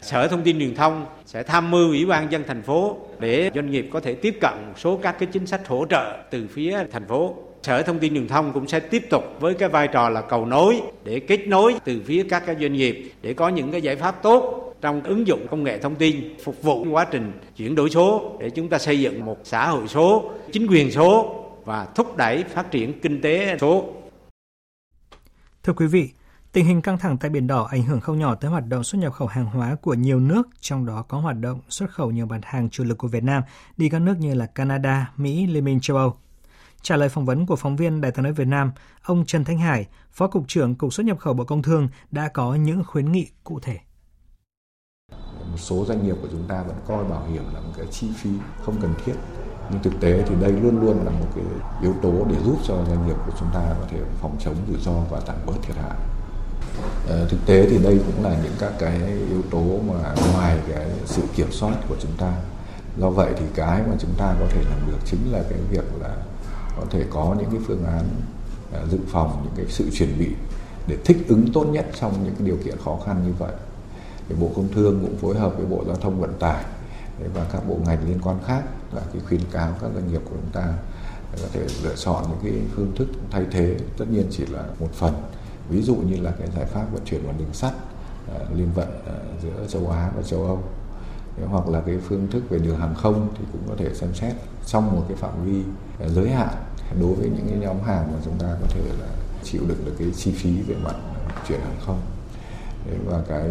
Sở 0.00 0.28
Thông 0.28 0.42
tin 0.42 0.58
Truyền 0.58 0.74
thông 0.74 1.06
sẽ 1.26 1.42
tham 1.42 1.70
mưu 1.70 1.88
Ủy 1.88 2.06
ban 2.06 2.32
dân 2.32 2.42
thành 2.46 2.62
phố 2.62 2.96
để 3.18 3.50
doanh 3.54 3.70
nghiệp 3.70 3.88
có 3.92 4.00
thể 4.00 4.14
tiếp 4.14 4.38
cận 4.40 4.72
số 4.76 5.00
các 5.02 5.16
cái 5.18 5.28
chính 5.32 5.46
sách 5.46 5.68
hỗ 5.68 5.86
trợ 5.90 6.24
từ 6.30 6.46
phía 6.46 6.84
thành 6.92 7.08
phố. 7.08 7.36
Sở 7.64 7.82
Thông 7.82 7.98
tin 7.98 8.14
Truyền 8.14 8.28
thông 8.28 8.52
cũng 8.52 8.68
sẽ 8.68 8.80
tiếp 8.80 9.06
tục 9.10 9.24
với 9.40 9.54
cái 9.54 9.68
vai 9.68 9.88
trò 9.88 10.08
là 10.08 10.20
cầu 10.20 10.46
nối 10.46 10.82
để 11.04 11.20
kết 11.20 11.48
nối 11.48 11.74
từ 11.84 12.02
phía 12.06 12.26
các 12.30 12.42
cái 12.46 12.56
doanh 12.60 12.72
nghiệp 12.72 13.12
để 13.22 13.34
có 13.34 13.48
những 13.48 13.72
cái 13.72 13.82
giải 13.82 13.96
pháp 13.96 14.22
tốt 14.22 14.74
trong 14.80 15.02
ứng 15.02 15.26
dụng 15.26 15.46
công 15.50 15.64
nghệ 15.64 15.78
thông 15.78 15.94
tin 15.94 16.34
phục 16.44 16.62
vụ 16.62 16.86
quá 16.90 17.06
trình 17.10 17.32
chuyển 17.56 17.74
đổi 17.74 17.90
số 17.90 18.36
để 18.40 18.50
chúng 18.50 18.68
ta 18.68 18.78
xây 18.78 19.00
dựng 19.00 19.24
một 19.24 19.36
xã 19.44 19.68
hội 19.68 19.88
số, 19.88 20.30
chính 20.52 20.66
quyền 20.66 20.90
số 20.90 21.44
và 21.64 21.86
thúc 21.94 22.16
đẩy 22.16 22.44
phát 22.44 22.70
triển 22.70 23.00
kinh 23.00 23.20
tế 23.20 23.56
số. 23.60 23.84
Thưa 25.62 25.72
quý 25.72 25.86
vị, 25.86 26.10
Tình 26.52 26.64
hình 26.64 26.82
căng 26.82 26.98
thẳng 26.98 27.16
tại 27.18 27.30
Biển 27.30 27.46
Đỏ 27.46 27.68
ảnh 27.70 27.82
hưởng 27.82 28.00
không 28.00 28.18
nhỏ 28.18 28.34
tới 28.34 28.50
hoạt 28.50 28.66
động 28.66 28.84
xuất 28.84 28.98
nhập 28.98 29.12
khẩu 29.12 29.28
hàng 29.28 29.46
hóa 29.46 29.76
của 29.82 29.94
nhiều 29.94 30.20
nước, 30.20 30.48
trong 30.60 30.86
đó 30.86 31.04
có 31.08 31.18
hoạt 31.18 31.36
động 31.36 31.60
xuất 31.68 31.90
khẩu 31.90 32.10
nhiều 32.10 32.26
mặt 32.26 32.40
hàng 32.42 32.70
chủ 32.70 32.84
lực 32.84 32.98
của 32.98 33.08
Việt 33.08 33.22
Nam 33.22 33.42
đi 33.76 33.88
các 33.88 33.98
nước 33.98 34.14
như 34.18 34.34
là 34.34 34.46
Canada, 34.46 35.12
Mỹ, 35.16 35.46
Liên 35.46 35.64
minh 35.64 35.78
châu 35.82 35.96
Âu. 35.96 36.16
Trả 36.84 36.96
lời 36.96 37.08
phỏng 37.08 37.24
vấn 37.24 37.46
của 37.46 37.56
phóng 37.56 37.76
viên 37.76 38.00
Đài 38.00 38.12
tiếng 38.12 38.22
nói 38.22 38.32
Việt 38.32 38.46
Nam, 38.46 38.72
ông 39.02 39.24
Trần 39.26 39.44
Thanh 39.44 39.58
Hải, 39.58 39.86
Phó 40.12 40.26
Cục 40.26 40.48
trưởng 40.48 40.74
Cục 40.74 40.92
xuất 40.92 41.06
nhập 41.06 41.18
khẩu 41.18 41.34
Bộ 41.34 41.44
Công 41.44 41.62
Thương 41.62 41.88
đã 42.10 42.28
có 42.28 42.54
những 42.54 42.84
khuyến 42.84 43.12
nghị 43.12 43.28
cụ 43.44 43.60
thể. 43.60 43.78
Một 45.50 45.56
số 45.56 45.84
doanh 45.84 46.06
nghiệp 46.06 46.16
của 46.22 46.28
chúng 46.30 46.48
ta 46.48 46.62
vẫn 46.62 46.76
coi 46.86 47.04
bảo 47.04 47.26
hiểm 47.26 47.42
là 47.54 47.60
một 47.60 47.72
cái 47.76 47.86
chi 47.86 48.08
phí 48.16 48.30
không 48.64 48.80
cần 48.80 48.94
thiết. 49.04 49.12
Nhưng 49.70 49.82
thực 49.82 50.00
tế 50.00 50.22
thì 50.28 50.34
đây 50.40 50.52
luôn 50.52 50.80
luôn 50.80 51.04
là 51.04 51.10
một 51.10 51.26
cái 51.34 51.44
yếu 51.82 51.94
tố 52.02 52.26
để 52.30 52.36
giúp 52.44 52.56
cho 52.64 52.74
doanh 52.88 53.06
nghiệp 53.06 53.16
của 53.26 53.32
chúng 53.40 53.48
ta 53.54 53.74
có 53.80 53.86
thể 53.90 53.98
phòng 54.20 54.36
chống 54.40 54.56
rủi 54.68 54.80
ro 54.80 55.00
và 55.10 55.20
giảm 55.26 55.36
bớt 55.46 55.56
thiệt 55.62 55.76
hại. 55.76 55.96
Ờ, 57.08 57.28
thực 57.28 57.46
tế 57.46 57.70
thì 57.70 57.78
đây 57.78 58.00
cũng 58.06 58.24
là 58.24 58.36
những 58.42 58.54
các 58.58 58.72
cái 58.78 58.98
yếu 59.28 59.42
tố 59.50 59.80
mà 59.88 60.14
ngoài 60.32 60.58
cái 60.68 60.90
sự 61.04 61.22
kiểm 61.36 61.52
soát 61.52 61.74
của 61.88 61.96
chúng 62.00 62.12
ta 62.18 62.32
do 62.98 63.10
vậy 63.10 63.32
thì 63.36 63.44
cái 63.54 63.82
mà 63.88 63.96
chúng 63.98 64.14
ta 64.18 64.34
có 64.40 64.46
thể 64.50 64.62
làm 64.70 64.86
được 64.86 64.98
chính 65.04 65.32
là 65.32 65.42
cái 65.50 65.58
việc 65.70 65.84
là 66.00 66.16
có 66.84 66.90
thể 66.90 67.04
có 67.10 67.36
những 67.38 67.50
cái 67.50 67.60
phương 67.66 67.84
án 67.84 68.04
à, 68.72 68.80
dự 68.90 68.98
phòng, 69.08 69.40
những 69.44 69.52
cái 69.56 69.66
sự 69.68 69.90
chuẩn 69.90 70.18
bị 70.18 70.28
để 70.86 70.96
thích 71.04 71.24
ứng 71.28 71.52
tốt 71.52 71.64
nhất 71.64 71.86
trong 72.00 72.24
những 72.24 72.34
cái 72.38 72.46
điều 72.46 72.56
kiện 72.64 72.74
khó 72.84 72.98
khăn 73.06 73.22
như 73.26 73.32
vậy. 73.38 73.52
Thì 74.28 74.34
bộ 74.40 74.50
công 74.56 74.68
thương 74.74 75.00
cũng 75.02 75.16
phối 75.16 75.38
hợp 75.38 75.56
với 75.56 75.66
bộ 75.66 75.84
giao 75.86 75.96
thông 75.96 76.20
vận 76.20 76.34
tải 76.38 76.64
và 77.34 77.46
các 77.52 77.68
bộ 77.68 77.76
ngành 77.86 78.08
liên 78.08 78.18
quan 78.22 78.38
khác 78.46 78.62
là 78.92 79.02
cái 79.12 79.22
khuyến 79.28 79.40
cáo 79.52 79.72
các 79.80 79.90
doanh 79.94 80.12
nghiệp 80.12 80.20
của 80.24 80.36
chúng 80.36 80.50
ta 80.52 80.74
có 81.42 81.48
thể 81.52 81.66
lựa 81.82 81.96
chọn 81.96 82.24
những 82.28 82.38
cái 82.42 82.62
phương 82.76 82.92
thức 82.96 83.08
thay 83.30 83.44
thế. 83.50 83.76
Tất 83.98 84.04
nhiên 84.10 84.26
chỉ 84.30 84.46
là 84.46 84.64
một 84.80 84.92
phần. 84.92 85.14
Ví 85.68 85.82
dụ 85.82 85.96
như 85.96 86.16
là 86.16 86.30
cái 86.38 86.48
giải 86.56 86.64
pháp 86.64 86.84
vận 86.92 87.02
chuyển 87.04 87.26
bằng 87.26 87.38
đường 87.38 87.52
sắt 87.52 87.72
à, 88.34 88.38
liên 88.54 88.68
vận 88.74 88.88
à, 89.06 89.14
giữa 89.42 89.66
châu 89.68 89.90
Á 89.90 90.10
và 90.16 90.22
châu 90.22 90.42
Âu. 90.42 90.62
Hoặc 91.46 91.68
là 91.68 91.80
cái 91.80 91.98
phương 92.08 92.28
thức 92.30 92.42
về 92.50 92.58
đường 92.58 92.78
hàng 92.78 92.94
không 92.94 93.28
thì 93.38 93.44
cũng 93.52 93.62
có 93.68 93.74
thể 93.78 93.94
xem 93.94 94.14
xét 94.14 94.32
trong 94.66 94.96
một 94.96 95.04
cái 95.08 95.16
phạm 95.16 95.44
vi 95.44 95.62
giới 96.08 96.30
hạn 96.30 96.54
đối 97.00 97.14
với 97.14 97.28
những 97.28 97.46
cái 97.48 97.58
nhóm 97.58 97.80
hàng 97.82 98.12
mà 98.12 98.18
chúng 98.24 98.38
ta 98.38 98.46
có 98.60 98.66
thể 98.70 98.80
là 99.00 99.06
chịu 99.42 99.62
đựng 99.68 99.84
được 99.84 99.94
cái 99.98 100.08
chi 100.16 100.32
phí 100.32 100.62
về 100.62 100.74
mặt 100.84 100.96
chuyển 101.48 101.60
hàng 101.60 101.80
không 101.86 102.00
và 103.06 103.22
cái 103.28 103.50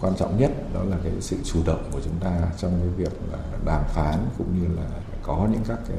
quan 0.00 0.16
trọng 0.16 0.40
nhất 0.40 0.50
đó 0.74 0.82
là 0.82 0.96
cái 1.04 1.12
sự 1.20 1.36
chủ 1.44 1.62
động 1.66 1.88
của 1.92 2.00
chúng 2.04 2.18
ta 2.20 2.40
trong 2.58 2.80
cái 2.80 2.88
việc 2.88 3.12
là 3.32 3.38
đàm 3.64 3.82
phán 3.88 4.18
cũng 4.38 4.60
như 4.60 4.76
là 4.76 4.88
có 5.22 5.48
những 5.52 5.62
các 5.68 5.78
cái 5.88 5.98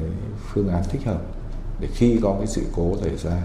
phương 0.52 0.68
án 0.68 0.82
thích 0.90 1.04
hợp 1.04 1.20
để 1.80 1.88
khi 1.94 2.18
có 2.22 2.34
cái 2.38 2.46
sự 2.46 2.62
cố 2.76 2.96
xảy 3.00 3.16
ra, 3.16 3.42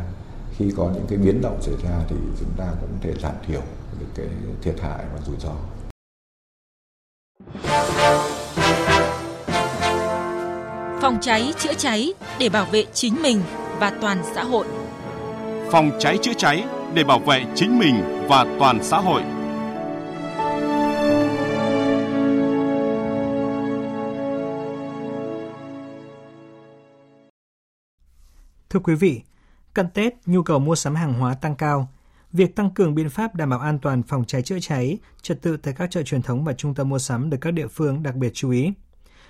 khi 0.57 0.73
có 0.77 0.91
những 0.93 1.05
cái 1.07 1.17
biến 1.17 1.41
động 1.41 1.61
xảy 1.61 1.75
ra 1.83 2.05
thì 2.09 2.15
chúng 2.39 2.51
ta 2.57 2.67
cũng 2.81 2.89
có 2.89 2.97
thể 3.01 3.13
giảm 3.21 3.35
thiểu 3.47 3.61
được 3.99 4.05
cái 4.15 4.27
thiệt 4.61 4.79
hại 4.81 5.05
và 5.13 5.19
rủi 5.25 5.35
ro. 5.39 5.53
Phòng 11.01 11.17
cháy 11.21 11.53
chữa 11.59 11.73
cháy 11.73 12.13
để 12.39 12.49
bảo 12.49 12.65
vệ 12.65 12.85
chính 12.93 13.21
mình 13.21 13.41
và 13.79 13.97
toàn 14.01 14.23
xã 14.35 14.43
hội. 14.43 14.67
Phòng 15.71 15.91
cháy 15.99 16.17
chữa 16.21 16.33
cháy 16.37 16.63
để 16.93 17.03
bảo 17.03 17.19
vệ 17.19 17.45
chính 17.55 17.79
mình 17.79 17.95
và 18.29 18.45
toàn 18.59 18.83
xã 18.83 18.97
hội. 18.97 19.21
Thưa 28.69 28.79
quý 28.79 28.95
vị, 28.95 29.21
cận 29.73 29.89
Tết, 29.93 30.13
nhu 30.25 30.43
cầu 30.43 30.59
mua 30.59 30.75
sắm 30.75 30.95
hàng 30.95 31.13
hóa 31.13 31.33
tăng 31.33 31.55
cao. 31.55 31.89
Việc 32.31 32.55
tăng 32.55 32.71
cường 32.71 32.95
biện 32.95 33.09
pháp 33.09 33.35
đảm 33.35 33.49
bảo 33.49 33.59
an 33.59 33.79
toàn 33.79 34.03
phòng 34.03 34.25
cháy 34.25 34.41
chữa 34.41 34.59
cháy, 34.61 34.97
trật 35.21 35.41
tự 35.41 35.57
tại 35.57 35.73
các 35.77 35.91
chợ 35.91 36.03
truyền 36.03 36.21
thống 36.21 36.43
và 36.43 36.53
trung 36.53 36.73
tâm 36.73 36.89
mua 36.89 36.99
sắm 36.99 37.29
được 37.29 37.37
các 37.41 37.51
địa 37.51 37.67
phương 37.67 38.03
đặc 38.03 38.15
biệt 38.15 38.31
chú 38.33 38.51
ý. 38.51 38.71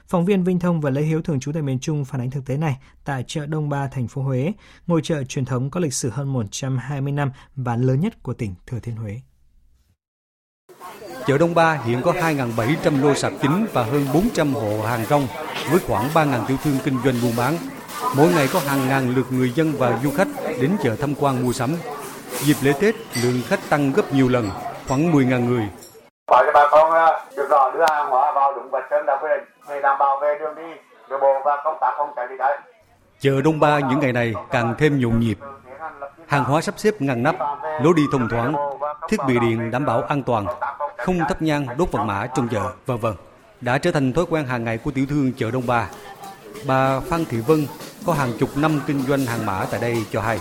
Phóng 0.07 0.25
viên 0.25 0.43
Vinh 0.43 0.59
Thông 0.59 0.81
và 0.81 0.89
Lê 0.89 1.01
Hiếu 1.01 1.21
thường 1.21 1.39
trú 1.39 1.51
tại 1.51 1.61
miền 1.61 1.79
Trung 1.79 2.05
phản 2.05 2.21
ánh 2.21 2.31
thực 2.31 2.45
tế 2.45 2.57
này 2.57 2.77
tại 3.05 3.23
chợ 3.27 3.45
Đông 3.45 3.69
Ba, 3.69 3.87
thành 3.87 4.07
phố 4.07 4.21
Huế, 4.21 4.53
ngôi 4.87 5.01
chợ 5.03 5.23
truyền 5.23 5.45
thống 5.45 5.69
có 5.69 5.79
lịch 5.79 5.93
sử 5.93 6.09
hơn 6.09 6.33
120 6.33 7.11
năm 7.11 7.31
và 7.55 7.75
lớn 7.75 7.99
nhất 7.99 8.23
của 8.23 8.33
tỉnh 8.33 8.55
Thừa 8.67 8.79
Thiên 8.79 8.95
Huế. 8.95 9.21
Chợ 11.27 11.37
Đông 11.37 11.55
Ba 11.55 11.73
hiện 11.73 12.01
có 12.01 12.11
2.700 12.11 13.01
lô 13.01 13.15
sạp 13.15 13.33
chính 13.41 13.67
và 13.73 13.83
hơn 13.83 14.07
400 14.13 14.53
hộ 14.53 14.81
hàng 14.81 15.05
rong 15.05 15.27
với 15.69 15.79
khoảng 15.87 16.09
3.000 16.13 16.45
tiểu 16.45 16.57
thương 16.63 16.77
kinh 16.83 16.97
doanh 17.03 17.15
buôn 17.21 17.31
bán. 17.37 17.57
Mỗi 18.17 18.33
ngày 18.33 18.47
có 18.53 18.59
hàng 18.59 18.87
ngàn 18.87 19.15
lượt 19.15 19.25
người 19.31 19.51
dân 19.55 19.73
và 19.77 19.99
du 20.03 20.11
khách 20.11 20.27
đến 20.61 20.71
chợ 20.83 20.95
tham 20.95 21.15
quan 21.15 21.43
mua 21.43 21.53
sắm. 21.53 21.75
Dịp 22.39 22.55
lễ 22.61 22.73
Tết, 22.81 22.95
lượng 23.23 23.41
khách 23.47 23.59
tăng 23.69 23.93
gấp 23.93 24.13
nhiều 24.13 24.29
lần, 24.29 24.49
khoảng 24.87 25.11
10.000 25.11 25.45
người. 25.45 25.67
Bảo 26.31 26.43
cho 26.45 26.51
bà 26.53 26.67
con 26.71 27.13
được 27.37 27.47
rõ 27.49 27.71
đưa 27.71 27.85
hàng 27.89 28.09
hóa 28.09 28.30
đảm 29.83 29.97
bảo 29.99 30.19
về 30.21 30.37
đường 30.39 30.55
đi, 30.55 30.81
đường 31.09 31.19
bộ 31.21 31.41
và 31.45 31.61
công 31.63 31.77
tác 31.81 31.93
phòng 31.97 32.13
cháy 32.15 32.25
chữa 32.29 32.35
cháy. 32.39 32.59
Chợ 33.19 33.41
Đông 33.41 33.59
Ba 33.59 33.79
những 33.79 33.99
ngày 33.99 34.13
này 34.13 34.33
càng 34.51 34.75
thêm 34.77 34.99
nhộn 34.99 35.19
nhịp. 35.19 35.37
Hàng 36.27 36.43
hóa 36.43 36.61
sắp 36.61 36.75
xếp 36.77 36.93
ngăn 36.99 37.23
nắp, 37.23 37.35
lối 37.81 37.93
đi 37.95 38.03
thông 38.11 38.29
thoáng, 38.29 38.53
thiết 39.09 39.17
bị 39.27 39.39
điện 39.39 39.71
đảm 39.71 39.85
bảo 39.85 40.01
an 40.01 40.23
toàn, 40.23 40.45
không 40.97 41.19
thắp 41.19 41.41
nhang 41.41 41.67
đốt 41.77 41.91
vàng 41.91 42.07
mã 42.07 42.27
trong 42.35 42.47
chợ, 42.47 42.71
vân 42.85 42.97
vân 42.97 43.13
đã 43.61 43.77
trở 43.77 43.91
thành 43.91 44.13
thói 44.13 44.25
quen 44.29 44.45
hàng 44.45 44.63
ngày 44.63 44.77
của 44.77 44.91
tiểu 44.91 45.05
thương 45.09 45.31
chợ 45.37 45.51
Đông 45.51 45.67
Ba. 45.67 45.89
Bà 46.67 46.99
Phan 46.99 47.25
Thị 47.25 47.37
Vân 47.47 47.67
có 48.05 48.13
hàng 48.13 48.31
chục 48.39 48.49
năm 48.55 48.79
kinh 48.87 49.01
doanh 49.01 49.19
hàng 49.19 49.45
mã 49.45 49.65
tại 49.71 49.81
đây 49.81 50.05
cho 50.11 50.21
hay. 50.21 50.39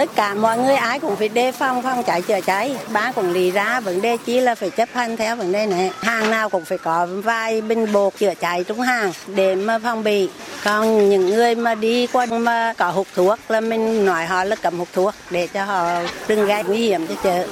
Tất 0.00 0.10
cả 0.14 0.34
mọi 0.34 0.58
người 0.58 0.74
ai 0.74 1.00
cũng 1.00 1.16
phải 1.16 1.28
đề 1.28 1.52
phòng 1.52 1.82
phòng 1.82 2.02
cháy 2.02 2.22
chữa 2.22 2.40
cháy. 2.40 2.76
Ba 2.92 3.12
cũng 3.12 3.32
lý 3.32 3.50
ra 3.50 3.80
vấn 3.80 4.02
đề 4.02 4.16
chỉ 4.26 4.40
là 4.40 4.54
phải 4.54 4.70
chấp 4.70 4.88
hành 4.92 5.16
theo 5.16 5.36
vấn 5.36 5.52
đề 5.52 5.66
này. 5.66 5.92
Hàng 6.00 6.30
nào 6.30 6.48
cũng 6.48 6.64
phải 6.64 6.78
có 6.78 7.06
vài 7.24 7.60
bình 7.60 7.92
bột 7.92 8.12
chữa 8.18 8.34
cháy 8.34 8.64
trong 8.64 8.80
hàng 8.80 9.12
để 9.26 9.54
mà 9.54 9.78
phòng 9.78 10.02
bị. 10.04 10.30
Còn 10.64 11.10
những 11.10 11.26
người 11.26 11.54
mà 11.54 11.74
đi 11.74 12.06
qua 12.06 12.26
mà 12.26 12.74
có 12.78 12.90
hút 12.90 13.06
thuốc 13.14 13.38
là 13.48 13.60
mình 13.60 14.04
nói 14.06 14.26
họ 14.26 14.44
là 14.44 14.56
cầm 14.62 14.78
hút 14.78 14.88
thuốc 14.92 15.14
để 15.30 15.46
cho 15.46 15.64
họ 15.64 15.88
đừng 16.28 16.46
gây 16.46 16.64
nguy 16.64 16.78
hiểm 16.78 17.06
cho 17.06 17.14
chợ. 17.22 17.46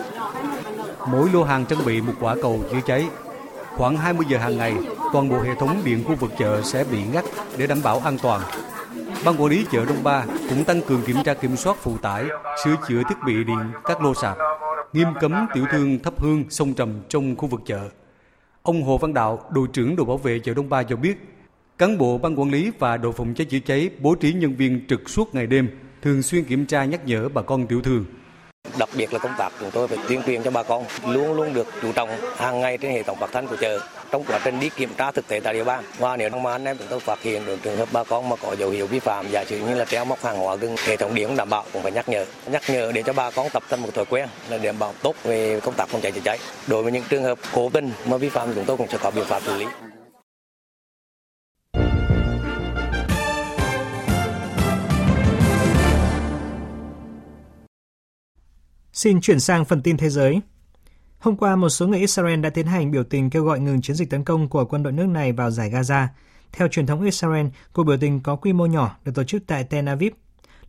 Mỗi 1.07 1.29
lô 1.33 1.45
hàng 1.45 1.65
trang 1.67 1.85
bị 1.85 2.01
một 2.01 2.15
quả 2.21 2.35
cầu 2.43 2.61
chữa 2.73 2.81
cháy. 2.87 3.05
Khoảng 3.77 3.97
20 3.97 4.27
giờ 4.29 4.39
hàng 4.39 4.59
ngày, 4.59 4.73
toàn 5.13 5.29
bộ 5.29 5.41
hệ 5.41 5.51
thống 5.61 5.81
điện 5.85 6.05
khu 6.09 6.15
vực 6.15 6.31
chợ 6.39 6.63
sẽ 6.65 6.85
bị 6.85 6.99
ngắt 7.13 7.25
để 7.57 7.67
đảm 7.67 7.83
bảo 7.83 8.03
an 8.05 8.19
toàn. 8.19 8.41
Ban 9.25 9.43
quản 9.43 9.51
lý 9.51 9.67
chợ 9.71 9.85
Đông 9.85 10.03
Ba 10.05 10.25
cũng 10.49 10.65
tăng 10.65 10.83
cường 10.83 11.03
kiểm 11.03 11.17
tra 11.25 11.35
kiểm 11.35 11.57
soát 11.57 11.77
phụ 11.81 11.97
tải, 11.99 12.25
sửa 12.65 12.75
chữa 12.89 13.03
thiết 13.09 13.15
bị 13.27 13.45
điện 13.45 13.73
các 13.85 14.03
lô 14.03 14.15
sạp, 14.15 14.37
nghiêm 14.93 15.09
cấm 15.21 15.47
tiểu 15.55 15.65
thương 15.71 15.99
thắp 15.99 16.21
hương 16.21 16.45
sông 16.51 16.75
trầm 16.75 17.01
trong 17.09 17.37
khu 17.37 17.49
vực 17.49 17.61
chợ. 17.67 17.89
Ông 18.63 18.83
Hồ 18.83 18.99
Văn 18.99 19.15
Đạo, 19.15 19.41
đội 19.51 19.69
trưởng 19.73 19.97
đội 19.97 20.07
bảo 20.07 20.17
vệ 20.17 20.39
chợ 20.39 20.55
Đông 20.55 20.69
Ba 20.69 20.83
cho 20.83 20.97
biết, 20.97 21.19
cán 21.79 21.99
bộ 21.99 22.19
ban 22.19 22.41
quản 22.41 22.51
lý 22.51 22.71
và 22.79 22.97
đội 22.97 23.13
phòng 23.13 23.35
cháy 23.35 23.47
chữa 23.51 23.59
cháy 23.67 23.91
bố 24.01 24.15
trí 24.15 24.33
nhân 24.33 24.57
viên 24.57 24.87
trực 24.89 25.11
suốt 25.11 25.35
ngày 25.35 25.47
đêm, 25.47 25.69
thường 26.03 26.23
xuyên 26.23 26.45
kiểm 26.45 26.67
tra 26.67 26.85
nhắc 26.85 27.07
nhở 27.07 27.29
bà 27.29 27.43
con 27.43 27.67
tiểu 27.67 27.83
thương. 27.83 28.05
Đặc 28.79 28.89
biệt 28.95 29.13
là 29.13 29.19
công 29.19 29.35
tác 29.39 29.53
chúng 29.61 29.71
tôi 29.71 29.89
phải 29.89 29.99
tuyên 30.09 30.23
truyền 30.23 30.43
cho 30.43 30.51
bà 30.51 30.63
con, 30.63 30.85
luôn 31.07 31.33
luôn 31.35 31.55
được 31.55 31.67
chú 31.83 31.93
trọng 31.93 32.11
hàng 32.37 32.61
ngày 32.61 32.79
trên 32.79 32.93
hệ 32.93 33.03
thống 33.03 33.17
phát 33.21 33.33
thanh 33.33 33.47
của 33.47 33.57
chợ. 33.57 33.81
Trong 34.11 34.25
quá 34.25 34.41
trình 34.45 34.61
đi 34.61 34.69
kiểm 34.69 34.95
tra 34.97 35.11
thực 35.11 35.29
tế 35.29 35.41
tại 35.41 35.55
địa 35.55 35.65
bàn 35.65 35.85
và 35.99 36.17
nếu 36.17 36.31
mà 36.31 36.53
anh 36.53 36.65
em 36.65 36.79
chúng 36.79 36.87
tôi 36.91 37.01
phát 37.01 37.23
hiện 37.23 37.47
được 37.47 37.59
trường 37.63 37.77
hợp 37.77 37.89
bà 37.93 38.05
con 38.05 38.29
mà 38.29 38.37
có 38.37 38.57
dấu 38.59 38.71
hiệu 38.71 38.87
vi 38.87 38.99
phạm, 38.99 39.31
giả 39.31 39.45
sử 39.45 39.59
như 39.59 39.75
là 39.75 39.85
treo 39.85 40.05
móc 40.05 40.25
hàng 40.25 40.39
hóa 40.39 40.55
gần 40.55 40.77
hệ 40.87 40.97
thống 40.97 41.15
điện 41.15 41.37
đảm 41.37 41.51
bảo 41.51 41.65
cũng 41.73 41.83
phải 41.83 41.93
nhắc 41.93 42.09
nhở. 42.09 42.25
Nhắc 42.47 42.63
nhở 42.69 42.93
để 42.95 43.03
cho 43.03 43.13
bà 43.13 43.31
con 43.31 43.49
tập 43.51 43.63
thành 43.71 43.81
một 43.81 43.89
thói 43.95 44.05
quen 44.05 44.29
là 44.49 44.59
đảm 44.59 44.79
bảo 44.79 44.95
tốt 45.03 45.15
về 45.25 45.61
công 45.61 45.75
tác 45.75 45.89
phòng 45.89 46.01
cháy 46.01 46.13
chữa 46.13 46.21
cháy. 46.25 46.39
Đối 46.67 46.83
với 46.83 46.93
những 46.93 47.05
trường 47.09 47.25
hợp 47.25 47.39
cố 47.55 47.71
tình 47.73 47.93
mà 48.05 48.17
vi 48.17 48.29
phạm, 48.29 48.55
chúng 48.55 48.65
tôi 48.65 48.77
cũng 48.77 48.89
sẽ 48.89 48.99
có 49.03 49.11
biện 49.11 49.25
pháp 49.25 49.43
xử 49.43 49.57
lý. 49.57 49.67
Xin 58.99 59.21
chuyển 59.21 59.41
sang 59.41 59.65
phần 59.65 59.83
tin 59.83 59.97
thế 59.97 60.11
giới. 60.11 60.41
Hôm 61.19 61.37
qua, 61.37 61.57
một 61.57 61.69
số 61.69 61.87
người 61.87 61.99
Israel 61.99 62.41
đã 62.41 62.51
tiến 62.51 62.67
hành 62.67 62.91
biểu 62.91 63.05
tình 63.05 63.31
kêu 63.31 63.45
gọi 63.45 63.61
ngừng 63.61 63.81
chiến 63.81 63.97
dịch 63.97 64.11
tấn 64.11 64.25
công 64.25 64.49
của 64.49 64.65
quân 64.65 64.83
đội 64.83 64.93
nước 64.93 65.07
này 65.07 65.33
vào 65.33 65.51
giải 65.51 65.71
Gaza. 65.71 66.07
Theo 66.53 66.69
truyền 66.69 66.87
thống 66.87 67.03
Israel, 67.03 67.47
cuộc 67.73 67.85
biểu 67.85 67.97
tình 67.97 68.21
có 68.21 68.37
quy 68.37 68.53
mô 68.53 68.67
nhỏ 68.67 68.97
được 69.05 69.13
tổ 69.15 69.25
chức 69.25 69.43
tại 69.47 69.65
Tel 69.65 69.89
Aviv. 69.89 70.13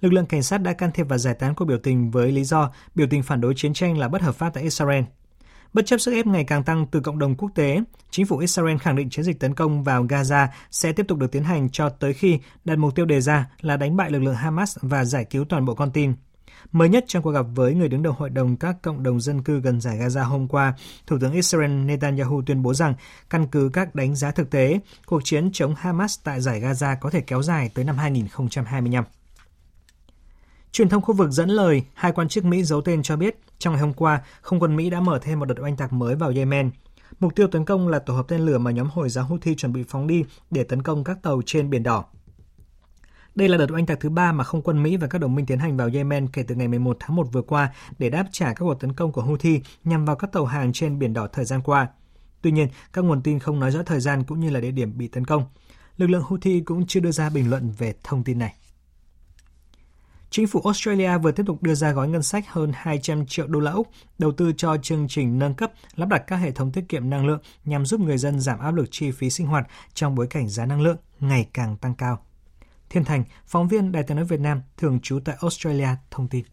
Lực 0.01 0.13
lượng 0.13 0.25
cảnh 0.25 0.43
sát 0.43 0.57
đã 0.57 0.73
can 0.73 0.91
thiệp 0.91 1.05
và 1.09 1.17
giải 1.17 1.33
tán 1.33 1.55
cuộc 1.55 1.65
biểu 1.65 1.77
tình 1.77 2.11
với 2.11 2.31
lý 2.31 2.43
do 2.43 2.71
biểu 2.95 3.07
tình 3.09 3.23
phản 3.23 3.41
đối 3.41 3.53
chiến 3.55 3.73
tranh 3.73 3.97
là 3.97 4.07
bất 4.07 4.21
hợp 4.21 4.35
pháp 4.35 4.49
tại 4.53 4.63
Israel. 4.63 5.03
Bất 5.73 5.85
chấp 5.85 5.97
sức 5.97 6.11
ép 6.13 6.27
ngày 6.27 6.43
càng 6.43 6.63
tăng 6.63 6.85
từ 6.91 6.99
cộng 6.99 7.19
đồng 7.19 7.35
quốc 7.35 7.51
tế, 7.55 7.79
chính 8.09 8.25
phủ 8.25 8.37
Israel 8.37 8.77
khẳng 8.77 8.95
định 8.95 9.09
chiến 9.09 9.25
dịch 9.25 9.39
tấn 9.39 9.53
công 9.53 9.83
vào 9.83 10.03
Gaza 10.03 10.47
sẽ 10.71 10.91
tiếp 10.91 11.05
tục 11.07 11.17
được 11.17 11.31
tiến 11.31 11.43
hành 11.43 11.69
cho 11.69 11.89
tới 11.89 12.13
khi 12.13 12.39
đặt 12.65 12.77
mục 12.77 12.95
tiêu 12.95 13.05
đề 13.05 13.21
ra 13.21 13.49
là 13.61 13.77
đánh 13.77 13.97
bại 13.97 14.11
lực 14.11 14.19
lượng 14.19 14.35
Hamas 14.35 14.77
và 14.81 15.05
giải 15.05 15.25
cứu 15.25 15.45
toàn 15.45 15.65
bộ 15.65 15.75
con 15.75 15.91
tin. 15.91 16.13
Mới 16.71 16.89
nhất 16.89 17.05
trong 17.07 17.23
cuộc 17.23 17.31
gặp 17.31 17.45
với 17.55 17.73
người 17.73 17.89
đứng 17.89 18.03
đầu 18.03 18.13
Hội 18.13 18.29
đồng 18.29 18.57
các 18.57 18.81
cộng 18.81 19.03
đồng 19.03 19.21
dân 19.21 19.43
cư 19.43 19.59
gần 19.59 19.81
giải 19.81 19.97
Gaza 19.97 20.23
hôm 20.23 20.47
qua, 20.47 20.73
Thủ 21.07 21.17
tướng 21.21 21.33
Israel 21.33 21.71
Netanyahu 21.71 22.41
tuyên 22.45 22.63
bố 22.63 22.73
rằng 22.73 22.93
căn 23.29 23.47
cứ 23.47 23.69
các 23.73 23.95
đánh 23.95 24.15
giá 24.15 24.31
thực 24.31 24.49
tế, 24.49 24.79
cuộc 25.05 25.21
chiến 25.23 25.49
chống 25.53 25.75
Hamas 25.75 26.19
tại 26.23 26.41
giải 26.41 26.61
Gaza 26.61 26.95
có 27.01 27.09
thể 27.09 27.21
kéo 27.21 27.41
dài 27.41 27.69
tới 27.73 27.85
năm 27.85 27.97
2025. 27.97 29.03
Truyền 30.71 30.89
thông 30.89 31.01
khu 31.01 31.13
vực 31.13 31.31
dẫn 31.31 31.49
lời 31.49 31.83
hai 31.93 32.11
quan 32.11 32.27
chức 32.27 32.45
Mỹ 32.45 32.63
giấu 32.63 32.81
tên 32.81 33.03
cho 33.03 33.15
biết 33.15 33.39
trong 33.59 33.73
ngày 33.73 33.81
hôm 33.81 33.93
qua, 33.93 34.21
không 34.41 34.59
quân 34.59 34.75
Mỹ 34.75 34.89
đã 34.89 34.99
mở 34.99 35.19
thêm 35.21 35.39
một 35.39 35.45
đợt 35.45 35.61
oanh 35.61 35.77
tạc 35.77 35.93
mới 35.93 36.15
vào 36.15 36.31
Yemen. 36.35 36.71
Mục 37.19 37.35
tiêu 37.35 37.47
tấn 37.47 37.65
công 37.65 37.87
là 37.87 37.99
tổ 37.99 38.13
hợp 38.13 38.25
tên 38.27 38.41
lửa 38.41 38.57
mà 38.57 38.71
nhóm 38.71 38.87
Hồi 38.93 39.09
giáo 39.09 39.25
Houthi 39.25 39.55
chuẩn 39.55 39.73
bị 39.73 39.83
phóng 39.89 40.07
đi 40.07 40.23
để 40.51 40.63
tấn 40.63 40.81
công 40.81 41.03
các 41.03 41.17
tàu 41.23 41.41
trên 41.45 41.69
Biển 41.69 41.83
Đỏ. 41.83 42.05
Đây 43.35 43.49
là 43.49 43.57
đợt 43.57 43.71
oanh 43.71 43.85
tạc 43.85 43.99
thứ 43.99 44.09
ba 44.09 44.31
mà 44.31 44.43
không 44.43 44.61
quân 44.61 44.83
Mỹ 44.83 44.97
và 44.97 45.07
các 45.07 45.21
đồng 45.21 45.35
minh 45.35 45.45
tiến 45.45 45.59
hành 45.59 45.77
vào 45.77 45.89
Yemen 45.93 46.27
kể 46.27 46.43
từ 46.43 46.55
ngày 46.55 46.67
11 46.67 46.97
tháng 46.99 47.15
1 47.15 47.27
vừa 47.31 47.41
qua 47.41 47.73
để 47.99 48.09
đáp 48.09 48.25
trả 48.31 48.45
các 48.45 48.59
cuộc 48.59 48.79
tấn 48.79 48.93
công 48.93 49.11
của 49.11 49.21
Houthi 49.21 49.61
nhằm 49.83 50.05
vào 50.05 50.15
các 50.15 50.31
tàu 50.31 50.45
hàng 50.45 50.73
trên 50.73 50.99
Biển 50.99 51.13
Đỏ 51.13 51.27
thời 51.33 51.45
gian 51.45 51.61
qua. 51.61 51.87
Tuy 52.41 52.51
nhiên, 52.51 52.67
các 52.93 53.05
nguồn 53.05 53.21
tin 53.21 53.39
không 53.39 53.59
nói 53.59 53.71
rõ 53.71 53.83
thời 53.83 53.99
gian 53.99 54.23
cũng 54.23 54.39
như 54.39 54.49
là 54.49 54.59
địa 54.59 54.71
điểm 54.71 54.97
bị 54.97 55.07
tấn 55.07 55.25
công. 55.25 55.43
Lực 55.97 56.09
lượng 56.09 56.23
Houthi 56.23 56.61
cũng 56.61 56.87
chưa 56.87 56.99
đưa 56.99 57.11
ra 57.11 57.29
bình 57.29 57.49
luận 57.49 57.73
về 57.77 57.93
thông 58.03 58.23
tin 58.23 58.39
này. 58.39 58.53
Chính 60.29 60.47
phủ 60.47 60.61
Australia 60.65 61.17
vừa 61.17 61.31
tiếp 61.31 61.43
tục 61.47 61.63
đưa 61.63 61.75
ra 61.75 61.91
gói 61.91 62.07
ngân 62.07 62.23
sách 62.23 62.45
hơn 62.47 62.71
200 62.75 63.25
triệu 63.25 63.47
đô 63.47 63.59
la 63.59 63.71
Úc 63.71 63.87
đầu 64.19 64.31
tư 64.31 64.51
cho 64.57 64.77
chương 64.77 65.07
trình 65.07 65.39
nâng 65.39 65.53
cấp 65.53 65.71
lắp 65.95 66.09
đặt 66.09 66.23
các 66.27 66.35
hệ 66.35 66.51
thống 66.51 66.71
tiết 66.71 66.89
kiệm 66.89 67.09
năng 67.09 67.25
lượng 67.25 67.39
nhằm 67.65 67.85
giúp 67.85 68.01
người 68.01 68.17
dân 68.17 68.39
giảm 68.39 68.59
áp 68.59 68.71
lực 68.71 68.85
chi 68.91 69.11
phí 69.11 69.29
sinh 69.29 69.47
hoạt 69.47 69.67
trong 69.93 70.15
bối 70.15 70.27
cảnh 70.27 70.49
giá 70.49 70.65
năng 70.65 70.81
lượng 70.81 70.97
ngày 71.19 71.47
càng 71.53 71.77
tăng 71.77 71.95
cao. 71.95 72.19
Thiên 72.89 73.05
Thành, 73.05 73.23
phóng 73.47 73.67
viên 73.67 73.91
Đài 73.91 74.03
tiếng 74.03 74.17
nói 74.17 74.25
Việt 74.25 74.39
Nam 74.39 74.61
thường 74.77 74.99
trú 75.03 75.19
tại 75.25 75.35
Australia 75.41 75.87
thông 76.11 76.27
tin. 76.27 76.45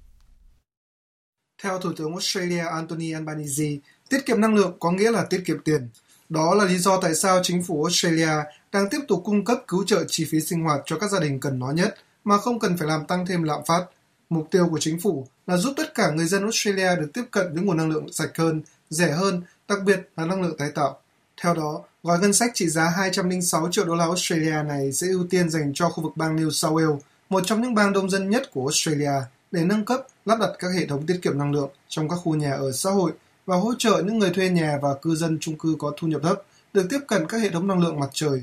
Theo 1.62 1.78
Thủ 1.78 1.92
tướng 1.96 2.12
Australia 2.12 2.58
Anthony 2.58 3.12
Albanese, 3.12 3.64
tiết 4.08 4.26
kiệm 4.26 4.40
năng 4.40 4.54
lượng 4.54 4.76
có 4.80 4.90
nghĩa 4.90 5.10
là 5.10 5.26
tiết 5.30 5.42
kiệm 5.46 5.56
tiền. 5.64 5.88
Đó 6.28 6.54
là 6.54 6.64
lý 6.64 6.78
do 6.78 7.00
tại 7.00 7.14
sao 7.14 7.40
chính 7.42 7.62
phủ 7.62 7.84
Australia 7.84 8.30
đang 8.72 8.88
tiếp 8.90 8.98
tục 9.08 9.22
cung 9.24 9.44
cấp 9.44 9.58
cứu 9.68 9.84
trợ 9.86 10.04
chi 10.08 10.26
phí 10.30 10.40
sinh 10.40 10.62
hoạt 10.62 10.80
cho 10.86 10.98
các 10.98 11.10
gia 11.10 11.20
đình 11.20 11.40
cần 11.40 11.58
nó 11.58 11.70
nhất 11.70 11.94
mà 12.24 12.38
không 12.38 12.58
cần 12.58 12.76
phải 12.76 12.88
làm 12.88 13.06
tăng 13.06 13.26
thêm 13.26 13.42
lạm 13.42 13.60
phát. 13.66 13.86
Mục 14.30 14.48
tiêu 14.50 14.68
của 14.70 14.78
chính 14.78 15.00
phủ 15.00 15.26
là 15.46 15.56
giúp 15.56 15.74
tất 15.76 15.94
cả 15.94 16.10
người 16.10 16.26
dân 16.26 16.42
Australia 16.42 16.96
được 16.96 17.10
tiếp 17.14 17.24
cận 17.30 17.54
với 17.54 17.62
nguồn 17.62 17.76
năng 17.76 17.90
lượng 17.90 18.12
sạch 18.12 18.30
hơn, 18.38 18.62
rẻ 18.90 19.12
hơn, 19.12 19.42
đặc 19.68 19.78
biệt 19.84 20.08
là 20.16 20.26
năng 20.26 20.42
lượng 20.42 20.56
tái 20.58 20.70
tạo. 20.74 21.00
Theo 21.42 21.54
đó, 21.54 21.82
gói 22.02 22.18
ngân 22.18 22.32
sách 22.32 22.50
trị 22.54 22.68
giá 22.68 22.88
206 22.88 23.68
triệu 23.70 23.84
đô 23.84 23.94
la 23.94 24.04
Australia 24.04 24.62
này 24.62 24.92
sẽ 24.92 25.06
ưu 25.06 25.26
tiên 25.30 25.50
dành 25.50 25.72
cho 25.74 25.88
khu 25.88 26.02
vực 26.02 26.12
bang 26.16 26.36
New 26.36 26.50
South 26.50 26.74
Wales, 26.74 26.98
một 27.28 27.40
trong 27.46 27.62
những 27.62 27.74
bang 27.74 27.92
đông 27.92 28.10
dân 28.10 28.30
nhất 28.30 28.50
của 28.52 28.60
Australia, 28.60 29.12
để 29.50 29.64
nâng 29.64 29.84
cấp, 29.84 30.06
lắp 30.24 30.38
đặt 30.40 30.50
các 30.58 30.68
hệ 30.78 30.86
thống 30.86 31.06
tiết 31.06 31.18
kiệm 31.22 31.38
năng 31.38 31.52
lượng 31.52 31.70
trong 31.88 32.08
các 32.08 32.16
khu 32.16 32.34
nhà 32.34 32.52
ở 32.52 32.72
xã 32.72 32.90
hội 32.90 33.12
và 33.46 33.56
hỗ 33.56 33.74
trợ 33.78 34.02
những 34.06 34.18
người 34.18 34.30
thuê 34.30 34.48
nhà 34.48 34.78
và 34.82 34.94
cư 35.02 35.14
dân 35.14 35.38
chung 35.40 35.58
cư 35.58 35.76
có 35.78 35.92
thu 35.96 36.08
nhập 36.08 36.20
thấp 36.22 36.42
được 36.72 36.86
tiếp 36.90 37.00
cận 37.08 37.26
các 37.28 37.42
hệ 37.42 37.48
thống 37.50 37.66
năng 37.66 37.80
lượng 37.80 38.00
mặt 38.00 38.10
trời. 38.12 38.42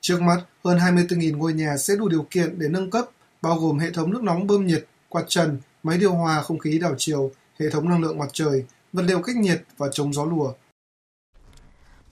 Trước 0.00 0.22
mắt, 0.22 0.40
hơn 0.64 0.78
24.000 0.78 1.36
ngôi 1.36 1.52
nhà 1.52 1.76
sẽ 1.76 1.96
đủ 1.96 2.08
điều 2.08 2.26
kiện 2.30 2.58
để 2.58 2.68
nâng 2.68 2.90
cấp, 2.90 3.06
bao 3.42 3.56
gồm 3.56 3.78
hệ 3.78 3.90
thống 3.90 4.10
nước 4.10 4.22
nóng 4.22 4.46
bơm 4.46 4.66
nhiệt, 4.66 4.86
quạt 5.08 5.24
trần, 5.28 5.58
máy 5.82 5.98
điều 5.98 6.14
hòa 6.14 6.42
không 6.42 6.58
khí 6.58 6.78
đảo 6.78 6.94
chiều, 6.98 7.30
hệ 7.60 7.70
thống 7.70 7.88
năng 7.88 8.02
lượng 8.02 8.18
mặt 8.18 8.28
trời, 8.32 8.64
vật 8.92 9.02
liệu 9.02 9.22
cách 9.22 9.36
nhiệt 9.36 9.62
và 9.76 9.88
chống 9.92 10.12
gió 10.12 10.24
lùa. 10.24 10.52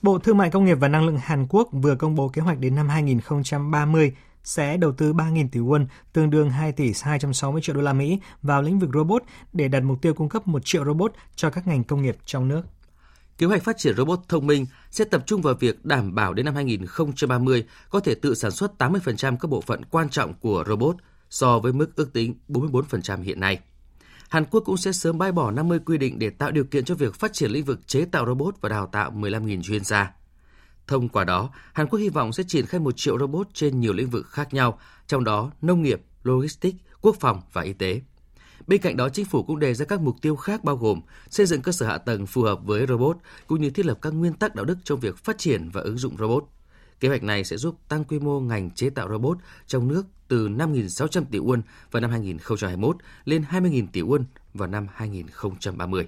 Bộ 0.01 0.19
Thương 0.19 0.37
mại 0.37 0.49
Công 0.49 0.65
nghiệp 0.65 0.77
và 0.79 0.87
Năng 0.87 1.05
lượng 1.05 1.17
Hàn 1.17 1.47
Quốc 1.49 1.69
vừa 1.71 1.95
công 1.95 2.15
bố 2.15 2.29
kế 2.29 2.41
hoạch 2.41 2.59
đến 2.59 2.75
năm 2.75 2.89
2030 2.89 4.15
sẽ 4.43 4.77
đầu 4.77 4.91
tư 4.91 5.13
3.000 5.13 5.47
tỷ 5.51 5.59
won, 5.59 5.85
tương 6.13 6.29
đương 6.29 6.49
2 6.49 6.71
tỷ 6.71 6.93
260 7.01 7.61
triệu 7.61 7.75
đô 7.75 7.81
la 7.81 7.93
Mỹ 7.93 8.19
vào 8.41 8.61
lĩnh 8.61 8.79
vực 8.79 8.89
robot 8.93 9.23
để 9.53 9.67
đặt 9.67 9.83
mục 9.83 10.01
tiêu 10.01 10.13
cung 10.13 10.29
cấp 10.29 10.47
1 10.47 10.61
triệu 10.65 10.85
robot 10.85 11.13
cho 11.35 11.49
các 11.49 11.67
ngành 11.67 11.83
công 11.83 12.01
nghiệp 12.01 12.17
trong 12.25 12.47
nước. 12.47 12.61
Kế 13.37 13.45
hoạch 13.45 13.63
phát 13.63 13.77
triển 13.77 13.95
robot 13.95 14.19
thông 14.27 14.47
minh 14.47 14.65
sẽ 14.91 15.05
tập 15.05 15.23
trung 15.25 15.41
vào 15.41 15.53
việc 15.53 15.85
đảm 15.85 16.15
bảo 16.15 16.33
đến 16.33 16.45
năm 16.45 16.55
2030 16.55 17.65
có 17.89 17.99
thể 17.99 18.15
tự 18.15 18.35
sản 18.35 18.51
xuất 18.51 18.71
80% 18.77 19.37
các 19.37 19.47
bộ 19.47 19.61
phận 19.61 19.85
quan 19.85 20.09
trọng 20.09 20.33
của 20.33 20.63
robot 20.67 20.95
so 21.29 21.59
với 21.59 21.73
mức 21.73 21.95
ước 21.95 22.13
tính 22.13 22.35
44% 22.47 23.21
hiện 23.21 23.39
nay. 23.39 23.59
Hàn 24.29 24.45
Quốc 24.45 24.63
cũng 24.65 24.77
sẽ 24.77 24.91
sớm 24.91 25.17
bãi 25.17 25.31
bỏ 25.31 25.51
50 25.51 25.79
quy 25.85 25.97
định 25.97 26.19
để 26.19 26.29
tạo 26.29 26.51
điều 26.51 26.63
kiện 26.63 26.85
cho 26.85 26.95
việc 26.95 27.15
phát 27.15 27.33
triển 27.33 27.51
lĩnh 27.51 27.65
vực 27.65 27.87
chế 27.87 28.05
tạo 28.05 28.25
robot 28.25 28.55
và 28.61 28.69
đào 28.69 28.87
tạo 28.87 29.11
15.000 29.11 29.61
chuyên 29.61 29.83
gia. 29.83 30.11
Thông 30.87 31.09
qua 31.09 31.23
đó, 31.23 31.49
Hàn 31.73 31.87
Quốc 31.87 31.99
hy 31.99 32.09
vọng 32.09 32.33
sẽ 32.33 32.43
triển 32.47 32.65
khai 32.65 32.79
một 32.79 32.91
triệu 32.97 33.19
robot 33.19 33.47
trên 33.53 33.79
nhiều 33.79 33.93
lĩnh 33.93 34.09
vực 34.09 34.27
khác 34.27 34.53
nhau, 34.53 34.79
trong 35.07 35.23
đó 35.23 35.51
nông 35.61 35.81
nghiệp, 35.81 36.01
logistics, 36.23 36.77
quốc 37.01 37.15
phòng 37.19 37.41
và 37.53 37.61
y 37.61 37.73
tế. 37.73 38.01
Bên 38.67 38.81
cạnh 38.81 38.97
đó, 38.97 39.09
chính 39.09 39.25
phủ 39.25 39.43
cũng 39.43 39.59
đề 39.59 39.73
ra 39.73 39.85
các 39.85 40.01
mục 40.01 40.15
tiêu 40.21 40.35
khác 40.35 40.63
bao 40.63 40.75
gồm 40.75 41.01
xây 41.29 41.45
dựng 41.45 41.61
cơ 41.61 41.71
sở 41.71 41.85
hạ 41.85 41.97
tầng 41.97 42.25
phù 42.25 42.41
hợp 42.41 42.59
với 42.63 42.85
robot, 42.87 43.17
cũng 43.47 43.61
như 43.61 43.69
thiết 43.69 43.85
lập 43.85 43.97
các 44.01 44.09
nguyên 44.09 44.33
tắc 44.33 44.55
đạo 44.55 44.65
đức 44.65 44.77
trong 44.83 44.99
việc 44.99 45.17
phát 45.17 45.37
triển 45.37 45.69
và 45.69 45.81
ứng 45.81 45.97
dụng 45.97 46.17
robot. 46.17 46.43
Kế 46.99 47.07
hoạch 47.07 47.23
này 47.23 47.43
sẽ 47.43 47.57
giúp 47.57 47.75
tăng 47.87 48.03
quy 48.03 48.19
mô 48.19 48.39
ngành 48.39 48.71
chế 48.71 48.89
tạo 48.89 49.09
robot 49.09 49.37
trong 49.67 49.87
nước 49.87 50.03
từ 50.27 50.49
5.600 50.49 51.23
tỷ 51.31 51.39
won 51.39 51.61
vào 51.91 52.01
năm 52.01 52.11
2021 52.11 52.97
lên 53.25 53.43
20.000 53.49 53.87
tỷ 53.91 54.01
won 54.01 54.23
vào 54.53 54.67
năm 54.67 54.87
2030. 54.93 56.07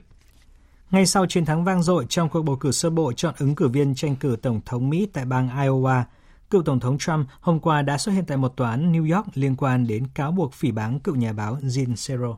Ngay 0.92 1.06
sau 1.06 1.26
chiến 1.26 1.46
thắng 1.46 1.64
vang 1.64 1.84
dội 1.84 2.06
trong 2.10 2.30
cuộc 2.30 2.42
bầu 2.42 2.56
cử 2.56 2.72
sơ 2.72 2.90
bộ 2.90 3.14
chọn 3.14 3.36
ứng 3.38 3.56
cử 3.56 3.68
viên 3.68 3.96
tranh 3.96 4.16
cử 4.16 4.36
Tổng 4.42 4.62
thống 4.66 4.90
Mỹ 4.90 5.08
tại 5.14 5.26
bang 5.26 5.50
Iowa, 5.50 6.04
cựu 6.50 6.64
Tổng 6.64 6.80
thống 6.80 6.98
Trump 6.98 7.28
hôm 7.40 7.60
qua 7.60 7.82
đã 7.82 7.98
xuất 7.98 8.12
hiện 8.12 8.26
tại 8.28 8.38
một 8.38 8.58
tòa 8.58 8.70
án 8.70 8.94
New 8.94 9.16
York 9.16 9.28
liên 9.34 9.56
quan 9.56 9.88
đến 9.88 10.08
cáo 10.14 10.32
buộc 10.32 10.54
phỉ 10.54 10.72
báng 10.72 11.00
cựu 11.00 11.16
nhà 11.16 11.34
báo 11.34 11.58
Jean 11.62 11.96
Sero. 11.96 12.38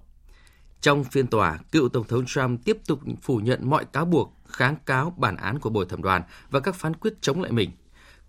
Trong 0.81 1.03
phiên 1.03 1.27
tòa, 1.27 1.59
cựu 1.71 1.89
Tổng 1.89 2.07
thống 2.07 2.25
Trump 2.25 2.65
tiếp 2.65 2.77
tục 2.87 2.99
phủ 3.21 3.37
nhận 3.37 3.69
mọi 3.69 3.85
cáo 3.85 4.05
buộc, 4.05 4.33
kháng 4.47 4.75
cáo 4.85 5.13
bản 5.17 5.35
án 5.37 5.59
của 5.59 5.69
bồi 5.69 5.85
thẩm 5.89 6.01
đoàn 6.01 6.21
và 6.49 6.59
các 6.59 6.75
phán 6.75 6.93
quyết 6.93 7.13
chống 7.21 7.41
lại 7.41 7.51
mình. 7.51 7.71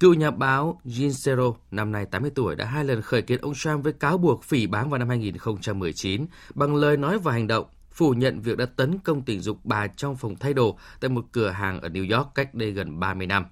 Cựu 0.00 0.14
nhà 0.14 0.30
báo 0.30 0.80
Jean 0.85 1.11
Sero, 1.11 1.52
năm 1.70 1.92
nay 1.92 2.07
80 2.07 2.30
tuổi, 2.35 2.57
đã 2.57 2.64
hai 2.64 2.85
lần 2.85 3.02
khởi 3.02 3.22
kiện 3.22 3.40
ông 3.40 3.54
Trump 3.54 3.85
với 3.85 3.92
cáo 3.92 4.18
buộc 4.18 4.44
phỉ 4.44 4.66
báng 4.66 4.90
vào 4.90 4.98
năm 4.98 5.09
2019 5.09 6.26
bằng 6.54 6.76
lời 6.76 6.96
nói 6.96 7.18
và 7.18 7.33
hành 7.33 7.46
động, 7.46 7.66
phủ 7.90 8.11
nhận 8.11 8.40
việc 8.40 8.57
đã 8.57 8.66
tấn 8.66 8.98
công 8.98 9.22
tình 9.22 9.40
dục 9.40 9.59
bà 9.64 9.87
trong 9.87 10.16
phòng 10.16 10.37
thay 10.37 10.52
đồ 10.54 10.78
tại 11.00 11.09
một 11.09 11.24
cửa 11.33 11.48
hàng 11.48 11.80
ở 11.80 11.88
New 11.88 12.16
York 12.18 12.28
cách 12.35 12.54
đây 12.54 12.70
gần 12.70 13.00
30 13.00 13.26
năm. 13.26 13.44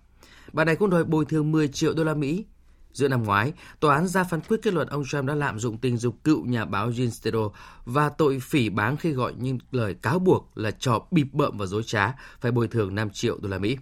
Bà 0.53 0.65
này 0.65 0.77
cũng 0.77 0.91
đòi 0.91 1.05
bồi 1.05 1.25
thường 1.25 1.53
10 1.53 1.69
triệu 1.69 1.95
đô 1.95 2.05
la 2.05 2.15
Mỹ. 2.15 2.45
Giữa 2.93 3.09
năm 3.09 3.25
ngoái, 3.25 3.53
tòa 3.81 3.95
án 3.95 4.07
ra 4.07 4.25
phán 4.25 4.41
quyết 4.41 4.63
kết 4.63 4.75
luận 4.75 4.89
ông 4.89 5.05
Trump 5.05 5.25
đã 5.25 5.35
lạm 5.35 5.59
dụng 5.59 5.79
tình 5.79 5.97
dục 5.97 6.17
cựu 6.25 6.45
nhà 6.45 6.65
báo 6.65 6.91
Jean 6.91 7.11
Stero 7.11 7.51
và 7.85 8.09
tội 8.09 8.39
phỉ 8.41 8.69
báng 8.69 8.97
khi 8.97 9.13
gọi 9.13 9.35
những 9.39 9.59
lời 9.71 9.95
cáo 9.95 10.19
buộc 10.19 10.51
là 10.55 10.71
trò 10.71 11.07
bịp 11.11 11.27
bợm 11.33 11.59
và 11.59 11.67
dối 11.67 11.83
trá, 11.83 12.13
phải 12.41 12.53
bồi 12.53 12.69
thường 12.69 12.95
5 12.95 13.11
triệu 13.11 13.39
đô 13.43 13.49
la 13.49 13.59
Mỹ. 13.59 13.77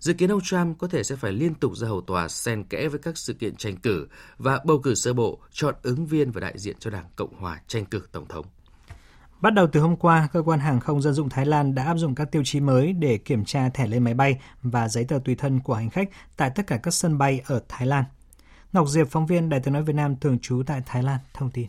Dự 0.00 0.12
kiến 0.12 0.30
ông 0.30 0.40
Trump 0.40 0.78
có 0.78 0.88
thể 0.88 1.02
sẽ 1.02 1.16
phải 1.16 1.32
liên 1.32 1.54
tục 1.54 1.76
ra 1.76 1.88
hầu 1.88 2.00
tòa 2.00 2.28
xen 2.28 2.64
kẽ 2.64 2.88
với 2.88 2.98
các 2.98 3.18
sự 3.18 3.34
kiện 3.34 3.56
tranh 3.56 3.76
cử 3.76 4.08
và 4.38 4.60
bầu 4.64 4.78
cử 4.78 4.94
sơ 4.94 5.12
bộ 5.12 5.38
chọn 5.52 5.74
ứng 5.82 6.06
viên 6.06 6.30
và 6.30 6.40
đại 6.40 6.58
diện 6.58 6.76
cho 6.78 6.90
Đảng 6.90 7.04
Cộng 7.16 7.34
hòa 7.34 7.60
tranh 7.66 7.84
cử 7.84 8.02
Tổng 8.12 8.26
thống. 8.28 8.46
Bắt 9.40 9.54
đầu 9.54 9.66
từ 9.72 9.80
hôm 9.80 9.96
qua, 9.96 10.28
cơ 10.32 10.42
quan 10.42 10.60
hàng 10.60 10.80
không 10.80 11.02
dân 11.02 11.14
dụng 11.14 11.28
Thái 11.28 11.46
Lan 11.46 11.74
đã 11.74 11.84
áp 11.84 11.96
dụng 11.96 12.14
các 12.14 12.32
tiêu 12.32 12.42
chí 12.44 12.60
mới 12.60 12.92
để 12.92 13.18
kiểm 13.18 13.44
tra 13.44 13.68
thẻ 13.68 13.86
lên 13.86 14.04
máy 14.04 14.14
bay 14.14 14.40
và 14.62 14.88
giấy 14.88 15.04
tờ 15.04 15.18
tùy 15.24 15.34
thân 15.34 15.60
của 15.60 15.74
hành 15.74 15.90
khách 15.90 16.08
tại 16.36 16.50
tất 16.54 16.66
cả 16.66 16.76
các 16.76 16.94
sân 16.94 17.18
bay 17.18 17.40
ở 17.46 17.62
Thái 17.68 17.86
Lan. 17.86 18.04
Ngọc 18.72 18.88
Diệp, 18.88 19.08
phóng 19.10 19.26
viên 19.26 19.48
Đài 19.48 19.60
tiếng 19.60 19.74
nói 19.74 19.82
Việt 19.82 19.96
Nam 19.96 20.16
thường 20.16 20.38
trú 20.38 20.62
tại 20.66 20.82
Thái 20.86 21.02
Lan, 21.02 21.18
thông 21.34 21.50
tin. 21.50 21.66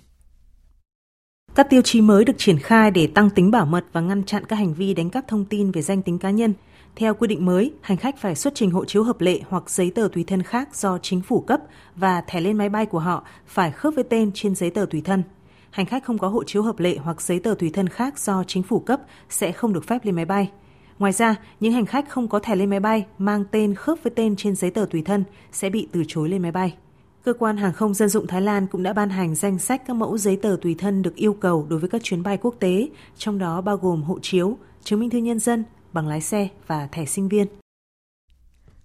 Các 1.55 1.69
tiêu 1.69 1.81
chí 1.81 2.01
mới 2.01 2.25
được 2.25 2.37
triển 2.37 2.59
khai 2.59 2.91
để 2.91 3.07
tăng 3.07 3.29
tính 3.29 3.51
bảo 3.51 3.65
mật 3.65 3.85
và 3.93 4.01
ngăn 4.01 4.23
chặn 4.23 4.45
các 4.45 4.55
hành 4.55 4.73
vi 4.73 4.93
đánh 4.93 5.09
cắp 5.09 5.27
thông 5.27 5.45
tin 5.45 5.71
về 5.71 5.81
danh 5.81 6.01
tính 6.01 6.19
cá 6.19 6.29
nhân. 6.29 6.53
Theo 6.95 7.13
quy 7.13 7.27
định 7.27 7.45
mới, 7.45 7.73
hành 7.81 7.97
khách 7.97 8.17
phải 8.17 8.35
xuất 8.35 8.55
trình 8.55 8.71
hộ 8.71 8.85
chiếu 8.85 9.03
hợp 9.03 9.21
lệ 9.21 9.39
hoặc 9.49 9.69
giấy 9.69 9.91
tờ 9.95 10.07
tùy 10.13 10.23
thân 10.23 10.43
khác 10.43 10.75
do 10.75 10.97
chính 10.97 11.21
phủ 11.21 11.41
cấp 11.41 11.59
và 11.95 12.21
thẻ 12.27 12.41
lên 12.41 12.57
máy 12.57 12.69
bay 12.69 12.85
của 12.85 12.99
họ 12.99 13.23
phải 13.47 13.71
khớp 13.71 13.95
với 13.95 14.03
tên 14.03 14.31
trên 14.33 14.55
giấy 14.55 14.69
tờ 14.69 14.85
tùy 14.89 15.01
thân. 15.01 15.23
Hành 15.71 15.85
khách 15.85 16.03
không 16.03 16.17
có 16.17 16.27
hộ 16.27 16.43
chiếu 16.43 16.63
hợp 16.63 16.79
lệ 16.79 16.97
hoặc 16.97 17.21
giấy 17.21 17.39
tờ 17.39 17.55
tùy 17.59 17.69
thân 17.73 17.89
khác 17.89 18.19
do 18.19 18.43
chính 18.47 18.63
phủ 18.63 18.79
cấp 18.79 19.01
sẽ 19.29 19.51
không 19.51 19.73
được 19.73 19.87
phép 19.87 20.05
lên 20.05 20.15
máy 20.15 20.25
bay. 20.25 20.51
Ngoài 20.99 21.11
ra, 21.11 21.35
những 21.59 21.73
hành 21.73 21.85
khách 21.85 22.09
không 22.09 22.27
có 22.27 22.39
thẻ 22.39 22.55
lên 22.55 22.69
máy 22.69 22.79
bay 22.79 23.05
mang 23.17 23.43
tên 23.51 23.75
khớp 23.75 23.97
với 24.03 24.13
tên 24.15 24.35
trên 24.35 24.55
giấy 24.55 24.71
tờ 24.71 24.85
tùy 24.91 25.01
thân 25.01 25.23
sẽ 25.51 25.69
bị 25.69 25.87
từ 25.91 26.03
chối 26.07 26.29
lên 26.29 26.41
máy 26.41 26.51
bay. 26.51 26.75
Cơ 27.23 27.33
quan 27.33 27.57
hàng 27.57 27.73
không 27.73 27.93
dân 27.93 28.09
dụng 28.09 28.27
Thái 28.27 28.41
Lan 28.41 28.67
cũng 28.67 28.83
đã 28.83 28.93
ban 28.93 29.09
hành 29.09 29.35
danh 29.35 29.59
sách 29.59 29.81
các 29.87 29.93
mẫu 29.93 30.17
giấy 30.17 30.39
tờ 30.41 30.57
tùy 30.61 30.75
thân 30.79 31.01
được 31.01 31.15
yêu 31.15 31.33
cầu 31.33 31.67
đối 31.69 31.79
với 31.79 31.89
các 31.89 32.03
chuyến 32.03 32.23
bay 32.23 32.37
quốc 32.37 32.55
tế, 32.59 32.89
trong 33.17 33.39
đó 33.39 33.61
bao 33.61 33.77
gồm 33.77 34.03
hộ 34.03 34.19
chiếu, 34.21 34.57
chứng 34.83 34.99
minh 34.99 35.09
thư 35.09 35.17
nhân 35.17 35.39
dân, 35.39 35.63
bằng 35.93 36.07
lái 36.07 36.21
xe 36.21 36.47
và 36.67 36.87
thẻ 36.91 37.05
sinh 37.05 37.29
viên. 37.29 37.47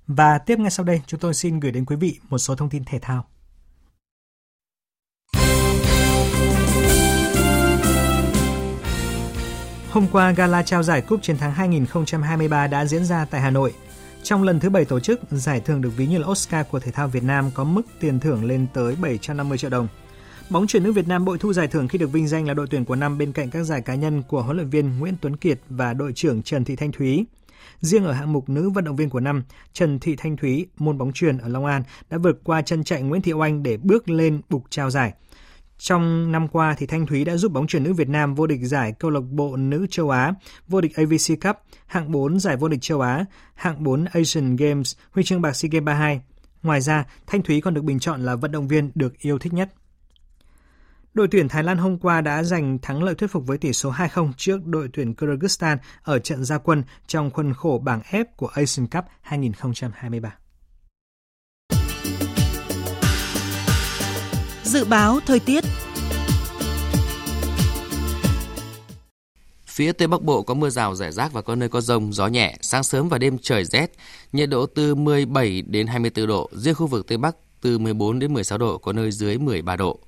Và 0.07 0.39
tiếp 0.39 0.59
ngay 0.59 0.71
sau 0.71 0.87
đây, 0.87 1.03
chúng 1.07 1.21
tôi 1.21 1.35
xin 1.35 1.61
gửi 1.61 1.73
đến 1.73 1.85
quý 1.85 1.97
vị 1.97 2.19
một 2.29 2.39
số 2.39 2.55
thông 2.55 2.69
tin 2.69 2.85
thể 2.85 2.99
thao. 2.99 3.25
Hôm 9.91 10.07
qua, 10.13 10.31
gala 10.31 10.63
trao 10.63 10.83
giải 10.83 11.01
Cúp 11.01 11.23
Chiến 11.23 11.37
thắng 11.37 11.53
2023 11.53 12.67
đã 12.67 12.85
diễn 12.85 13.05
ra 13.05 13.25
tại 13.25 13.41
Hà 13.41 13.51
Nội. 13.51 13.75
Trong 14.27 14.43
lần 14.43 14.61
thứ 14.61 14.71
7 14.71 14.85
tổ 14.85 15.01
chức, 15.01 15.21
giải 15.31 15.61
thưởng 15.61 15.81
được 15.81 15.91
ví 15.97 16.07
như 16.07 16.19
là 16.19 16.27
Oscar 16.27 16.67
của 16.71 16.81
thể 16.81 16.93
thao 16.93 17.09
Việt 17.09 17.23
Nam 17.23 17.51
có 17.55 17.65
mức 17.65 17.83
tiền 18.01 18.21
thưởng 18.21 18.45
lên 18.45 18.67
tới 18.75 18.97
750 19.01 19.59
triệu 19.59 19.71
đồng. 19.71 19.89
Bóng 20.51 20.67
chuyển 20.67 20.83
nữ 20.83 20.93
Việt 20.93 21.09
Nam 21.09 21.25
bội 21.25 21.39
thu 21.39 21.53
giải 21.53 21.69
thưởng 21.69 21.89
khi 21.89 21.99
được 21.99 22.13
vinh 22.13 22.29
danh 22.29 22.49
là 22.49 22.55
đội 22.55 22.67
tuyển 22.71 22.85
của 22.85 22.97
năm 22.97 23.19
bên 23.19 23.33
cạnh 23.33 23.51
các 23.51 23.63
giải 23.65 23.83
cá 23.83 23.95
nhân 23.95 24.23
của 24.23 24.43
huấn 24.43 24.57
luyện 24.57 24.71
viên 24.71 24.99
Nguyễn 24.99 25.15
Tuấn 25.21 25.37
Kiệt 25.37 25.61
và 25.69 25.95
đội 25.95 26.13
trưởng 26.13 26.43
Trần 26.43 26.65
Thị 26.65 26.77
Thanh 26.77 26.93
Thúy. 26.93 27.25
Riêng 27.81 28.05
ở 28.05 28.13
hạng 28.13 28.33
mục 28.33 28.49
nữ 28.49 28.71
vận 28.71 28.85
động 28.85 28.97
viên 28.97 29.11
của 29.11 29.21
năm, 29.21 29.45
Trần 29.73 29.99
Thị 29.99 30.17
Thanh 30.17 30.37
Thúy, 30.37 30.67
môn 30.79 30.99
bóng 30.99 31.13
truyền 31.13 31.39
ở 31.39 31.49
Long 31.49 31.67
An 31.67 31.83
đã 32.11 32.19
vượt 32.19 32.41
qua 32.45 32.63
chân 32.63 32.85
chạy 32.85 33.03
Nguyễn 33.03 33.23
Thị 33.23 33.33
Oanh 33.33 33.63
để 33.63 33.77
bước 33.77 34.09
lên 34.09 34.41
bục 34.49 34.65
trao 34.71 34.91
giải. 34.91 35.13
Trong 35.79 36.33
năm 36.33 36.49
qua 36.49 36.75
thì 36.79 36.87
Thanh 36.87 37.07
Thúy 37.07 37.25
đã 37.25 37.37
giúp 37.37 37.53
bóng 37.53 37.67
truyền 37.67 37.83
nữ 37.83 37.93
Việt 37.93 38.09
Nam 38.09 38.35
vô 38.35 38.47
địch 38.47 38.61
giải 38.63 38.93
câu 38.99 39.11
lạc 39.11 39.21
bộ 39.31 39.57
nữ 39.57 39.87
châu 39.91 40.11
Á, 40.11 40.33
vô 40.69 40.81
địch 40.81 40.97
AVC 40.97 41.41
Cup, 41.45 41.57
hạng 41.87 42.11
4 42.13 42.41
giải 42.41 42.57
vô 42.57 42.69
địch 42.69 42.83
châu 42.83 43.01
Á, 43.01 43.25
hạng 43.55 43.85
4 43.85 44.05
Asian 44.05 44.57
Games, 44.57 44.97
huy 45.11 45.25
chương 45.25 45.41
bạc 45.43 45.53
SEA 45.53 45.69
Games 45.73 45.85
32. 45.85 46.21
Ngoài 46.63 46.81
ra, 46.81 47.05
Thanh 47.27 47.43
Thúy 47.43 47.61
còn 47.61 47.75
được 47.75 47.85
bình 47.85 47.99
chọn 47.99 48.23
là 48.23 48.35
vận 48.35 48.53
động 48.53 48.69
viên 48.69 48.91
được 48.95 49.19
yêu 49.19 49.39
thích 49.39 49.53
nhất. 49.53 49.69
Đội 51.15 51.29
tuyển 51.31 51.49
Thái 51.49 51.63
Lan 51.63 51.79
hôm 51.79 51.99
qua 51.99 52.21
đã 52.21 52.43
giành 52.43 52.79
thắng 52.83 53.03
lợi 53.03 53.15
thuyết 53.15 53.31
phục 53.31 53.47
với 53.47 53.59
tỷ 53.59 53.73
số 53.73 53.93
2-0 53.93 54.33
trước 54.37 54.67
đội 54.67 54.89
tuyển 54.93 55.15
Kyrgyzstan 55.15 55.77
ở 56.03 56.19
trận 56.19 56.45
gia 56.45 56.59
quân 56.59 56.83
trong 57.07 57.31
khuôn 57.31 57.55
khổ 57.55 57.83
bảng 57.85 58.01
F 58.01 58.25
của 58.37 58.47
Asian 58.47 58.87
Cup 58.87 59.05
2023. 59.23 60.37
Dự 64.77 64.85
báo 64.85 65.21
thời 65.27 65.41
tiết 65.41 65.65
Phía 69.67 69.93
Tây 69.93 70.09
Bắc 70.09 70.23
Bộ 70.23 70.43
có 70.43 70.55
mưa 70.55 70.71
rào 70.71 70.95
rải 70.95 71.13
rác 71.13 71.33
và 71.33 71.43
có 71.43 71.55
nơi 71.55 71.69
có 71.69 71.81
rông, 71.81 72.13
gió 72.13 72.27
nhẹ, 72.27 72.57
sáng 72.61 72.83
sớm 72.83 73.09
và 73.09 73.19
đêm 73.19 73.39
trời 73.39 73.65
rét, 73.65 73.93
nhiệt 74.33 74.49
độ 74.49 74.67
từ 74.67 74.95
17 74.95 75.63
đến 75.63 75.87
24 75.87 76.27
độ, 76.27 76.51
riêng 76.53 76.75
khu 76.75 76.87
vực 76.87 77.07
Tây 77.07 77.19
Bắc 77.19 77.37
từ 77.61 77.79
14 77.79 78.19
đến 78.19 78.35
16 78.35 78.59
độ, 78.59 78.79
có 78.79 78.93
nơi 78.93 79.13
dưới 79.13 79.39
13 79.39 79.77
độ. 79.77 79.99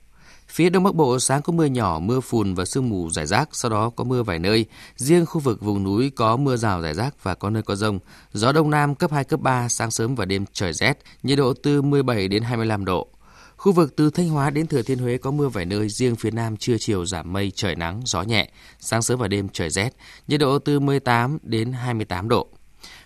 Phía 0.49 0.71
Đông 0.71 0.85
Bắc 0.85 0.95
Bộ 0.95 1.19
sáng 1.19 1.43
có 1.43 1.53
mưa 1.53 1.67
nhỏ, 1.67 1.99
mưa 1.99 2.21
phùn 2.21 2.55
và 2.55 2.65
sương 2.65 2.89
mù 2.89 3.11
rải 3.11 3.27
rác, 3.27 3.49
sau 3.53 3.71
đó 3.71 3.91
có 3.91 4.05
mưa 4.05 4.23
vài 4.23 4.39
nơi. 4.39 4.67
Riêng 4.97 5.27
khu 5.27 5.41
vực 5.41 5.61
vùng 5.61 5.85
núi 5.85 6.11
có 6.17 6.37
mưa 6.37 6.57
rào 6.57 6.83
rải 6.83 6.95
rác 6.95 7.25
và 7.25 7.35
có 7.35 7.51
nơi 7.51 7.63
có 7.63 7.75
rông. 7.75 7.99
Gió 8.33 8.53
Đông 8.53 8.71
Nam 8.71 8.95
cấp 8.95 9.13
2, 9.13 9.25
cấp 9.25 9.41
3, 9.41 9.69
sáng 9.69 9.91
sớm 9.91 10.15
và 10.15 10.25
đêm 10.25 10.45
trời 10.53 10.73
rét, 10.73 10.99
nhiệt 11.23 11.39
độ 11.39 11.55
từ 11.63 11.83
17 11.83 12.29
đến 12.29 12.43
25 12.43 12.85
độ. 12.85 13.09
Khu 13.59 13.73
vực 13.73 13.97
từ 13.97 14.11
Thanh 14.11 14.29
Hóa 14.29 14.51
đến 14.51 14.67
Thừa 14.67 14.83
Thiên 14.83 14.99
Huế 14.99 15.19
có 15.19 15.31
mưa 15.31 15.49
vài 15.49 15.65
nơi, 15.65 15.89
riêng 15.89 16.17
phía 16.17 16.31
Nam 16.31 16.57
trưa 16.57 16.77
chiều 16.79 17.07
giảm 17.07 17.33
mây, 17.33 17.53
trời 17.55 17.75
nắng, 17.75 18.01
gió 18.05 18.23
nhẹ, 18.23 18.51
sáng 18.81 19.03
sớm 19.03 19.19
và 19.19 19.29
đêm 19.29 19.49
trời 19.49 19.71
rét, 19.71 19.91
nhiệt 20.29 20.41
độ 20.41 20.59
từ 20.59 20.81
18 20.81 21.39
đến 21.43 21.73
28 21.73 22.29
độ. 22.29 22.49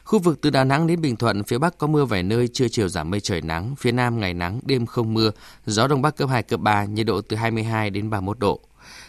Khu 0.04 0.18
vực 0.18 0.40
từ 0.40 0.50
Đà 0.50 0.64
Nẵng 0.64 0.86
đến 0.86 1.00
Bình 1.00 1.16
Thuận, 1.16 1.44
phía 1.44 1.58
Bắc 1.58 1.78
có 1.78 1.86
mưa 1.86 2.04
vài 2.04 2.22
nơi, 2.22 2.48
trưa 2.48 2.68
chiều 2.68 2.88
giảm 2.88 3.10
mây 3.10 3.20
trời 3.20 3.40
nắng, 3.40 3.74
phía 3.78 3.92
Nam 3.92 4.20
ngày 4.20 4.34
nắng, 4.34 4.60
đêm 4.62 4.86
không 4.86 5.14
mưa, 5.14 5.30
gió 5.66 5.86
Đông 5.86 6.02
Bắc 6.02 6.16
cấp 6.16 6.28
2, 6.28 6.42
cấp 6.42 6.60
3, 6.60 6.84
nhiệt 6.84 7.06
độ 7.06 7.20
từ 7.20 7.36
22 7.36 7.90
đến 7.90 8.10
31 8.10 8.38
độ. 8.38 8.60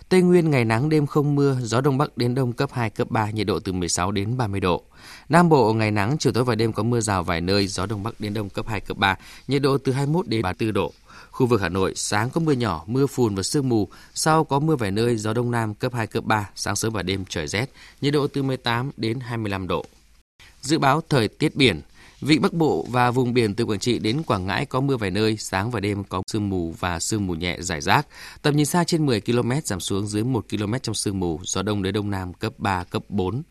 Tây 0.09 0.21
Nguyên 0.21 0.49
ngày 0.49 0.65
nắng 0.65 0.89
đêm 0.89 1.07
không 1.07 1.35
mưa, 1.35 1.57
gió 1.61 1.81
đông 1.81 1.97
bắc 1.97 2.17
đến 2.17 2.35
đông 2.35 2.53
cấp 2.53 2.69
2, 2.73 2.89
cấp 2.89 3.11
3, 3.11 3.29
nhiệt 3.29 3.47
độ 3.47 3.59
từ 3.59 3.71
16 3.71 4.11
đến 4.11 4.37
30 4.37 4.59
độ. 4.59 4.83
Nam 5.29 5.49
Bộ 5.49 5.73
ngày 5.73 5.91
nắng, 5.91 6.15
chiều 6.19 6.33
tối 6.33 6.43
và 6.43 6.55
đêm 6.55 6.73
có 6.73 6.83
mưa 6.83 7.01
rào 7.01 7.23
vài 7.23 7.41
nơi, 7.41 7.67
gió 7.67 7.85
đông 7.85 8.03
bắc 8.03 8.19
đến 8.19 8.33
đông 8.33 8.49
cấp 8.49 8.67
2, 8.67 8.79
cấp 8.79 8.97
3, 8.97 9.15
nhiệt 9.47 9.61
độ 9.61 9.77
từ 9.77 9.91
21 9.91 10.27
đến 10.27 10.41
34 10.41 10.73
độ. 10.73 10.93
Khu 11.31 11.45
vực 11.45 11.61
Hà 11.61 11.69
Nội 11.69 11.93
sáng 11.95 12.29
có 12.29 12.41
mưa 12.41 12.51
nhỏ, 12.51 12.83
mưa 12.87 13.07
phùn 13.07 13.35
và 13.35 13.43
sương 13.43 13.69
mù, 13.69 13.87
sau 14.13 14.43
có 14.43 14.59
mưa 14.59 14.75
vài 14.75 14.91
nơi, 14.91 15.17
gió 15.17 15.33
đông 15.33 15.51
nam 15.51 15.73
cấp 15.73 15.93
2, 15.93 16.07
cấp 16.07 16.23
3, 16.23 16.49
sáng 16.55 16.75
sớm 16.75 16.93
và 16.93 17.03
đêm 17.03 17.25
trời 17.29 17.47
rét, 17.47 17.65
nhiệt 18.01 18.13
độ 18.13 18.27
từ 18.27 18.43
18 18.43 18.91
đến 18.97 19.19
25 19.19 19.67
độ. 19.67 19.85
Dự 20.61 20.79
báo 20.79 21.01
thời 21.09 21.27
tiết 21.27 21.55
biển, 21.55 21.81
Vịnh 22.25 22.41
Bắc 22.41 22.53
Bộ 22.53 22.85
và 22.89 23.11
vùng 23.11 23.33
biển 23.33 23.55
từ 23.55 23.65
Quảng 23.65 23.79
Trị 23.79 23.99
đến 23.99 24.23
Quảng 24.23 24.45
Ngãi 24.45 24.65
có 24.65 24.81
mưa 24.81 24.97
vài 24.97 25.11
nơi, 25.11 25.37
sáng 25.37 25.71
và 25.71 25.79
đêm 25.79 26.03
có 26.03 26.23
sương 26.27 26.49
mù 26.49 26.71
và 26.79 26.99
sương 26.99 27.27
mù 27.27 27.33
nhẹ 27.33 27.57
rải 27.59 27.81
rác. 27.81 28.07
Tầm 28.41 28.55
nhìn 28.55 28.65
xa 28.65 28.83
trên 28.83 29.05
10 29.05 29.21
km 29.21 29.51
giảm 29.63 29.79
xuống 29.79 30.07
dưới 30.07 30.23
1 30.23 30.45
km 30.49 30.73
trong 30.81 30.95
sương 30.95 31.19
mù, 31.19 31.39
gió 31.43 31.61
đông 31.61 31.83
đến 31.83 31.93
đông 31.93 32.09
nam 32.09 32.33
cấp 32.33 32.53
3, 32.57 32.83
cấp 32.83 33.03
4. 33.09 33.43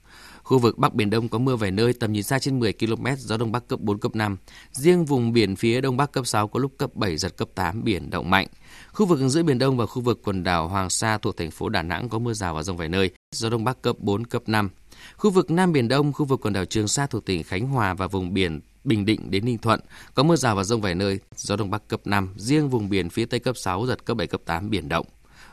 Khu 0.43 0.59
vực 0.59 0.79
Bắc 0.79 0.95
Biển 0.95 1.11
Đông 1.11 1.29
có 1.29 1.39
mưa 1.39 1.57
vài 1.57 1.71
nơi, 1.71 1.93
tầm 1.93 2.13
nhìn 2.13 2.23
xa 2.23 2.39
trên 2.39 2.59
10 2.59 2.73
km, 2.73 3.07
gió 3.19 3.37
Đông 3.37 3.53
Bắc 3.53 3.69
cấp 3.69 3.81
4, 3.81 3.99
cấp 3.99 4.17
5. 4.17 4.37
Riêng 4.73 5.05
vùng 5.05 5.33
biển 5.33 5.57
phía 5.57 5.81
Đông 5.81 5.97
Bắc 5.97 6.13
cấp 6.13 6.27
6 6.27 6.49
có 6.49 6.61
lúc 6.61 6.73
cấp 6.79 6.95
7, 6.95 7.17
giật 7.17 7.37
cấp 7.37 7.49
8, 7.55 7.85
biển 7.85 8.11
động 8.11 8.31
mạnh. 8.31 8.47
Khu 8.93 9.07
vực 9.07 9.21
giữa 9.21 9.43
Biển 9.43 9.59
Đông 9.59 9.77
và 9.77 9.87
khu 9.87 10.03
vực 10.03 10.21
quần 10.25 10.45
đảo 10.45 10.69
Hoàng 10.69 10.91
Sa 10.91 11.19
thuộc 11.19 11.37
thành 11.37 11.51
phố 11.51 11.69
Đà 11.69 11.83
Nẵng 11.83 12.09
có 12.09 12.19
mưa 12.19 12.33
rào 12.33 12.55
và 12.55 12.63
rông 12.63 12.77
vài 12.77 12.89
nơi, 12.89 13.11
gió 13.35 13.49
Đông 13.51 13.65
Bắc 13.65 13.83
cấp 13.83 13.97
4, 13.99 14.27
cấp 14.27 14.43
5. 14.47 14.71
Khu 15.17 15.31
vực 15.31 15.51
Nam 15.51 15.73
Biển 15.73 15.89
Đông, 15.89 16.13
khu 16.13 16.25
vực 16.25 16.41
quần 16.43 16.53
đảo 16.53 16.65
Trường 16.65 16.89
Sa 16.89 17.07
thuộc 17.07 17.25
tỉnh 17.25 17.43
Khánh 17.43 17.67
Hòa 17.67 17.95
và 17.95 18.07
vùng 18.07 18.35
biển 18.35 18.61
Bình 18.85 19.05
Định 19.05 19.31
đến 19.31 19.45
Ninh 19.45 19.59
Thuận 19.59 19.81
có 20.15 20.23
mưa 20.23 20.37
rào 20.37 20.57
và 20.57 20.65
rông 20.65 20.81
vài 20.81 20.95
nơi, 20.95 21.19
gió 21.37 21.57
Đông 21.57 21.71
Bắc 21.71 21.89
cấp 21.89 22.01
5, 22.05 22.35
riêng 22.37 22.69
vùng 22.69 22.89
biển 22.89 23.11
phía 23.11 23.25
Tây 23.25 23.41
cấp 23.41 23.57
6, 23.57 23.87
giật 23.87 24.05
cấp 24.05 24.17
7, 24.17 24.27
cấp 24.27 24.41
8, 24.45 24.71
biển 24.71 24.89
động. 24.89 25.07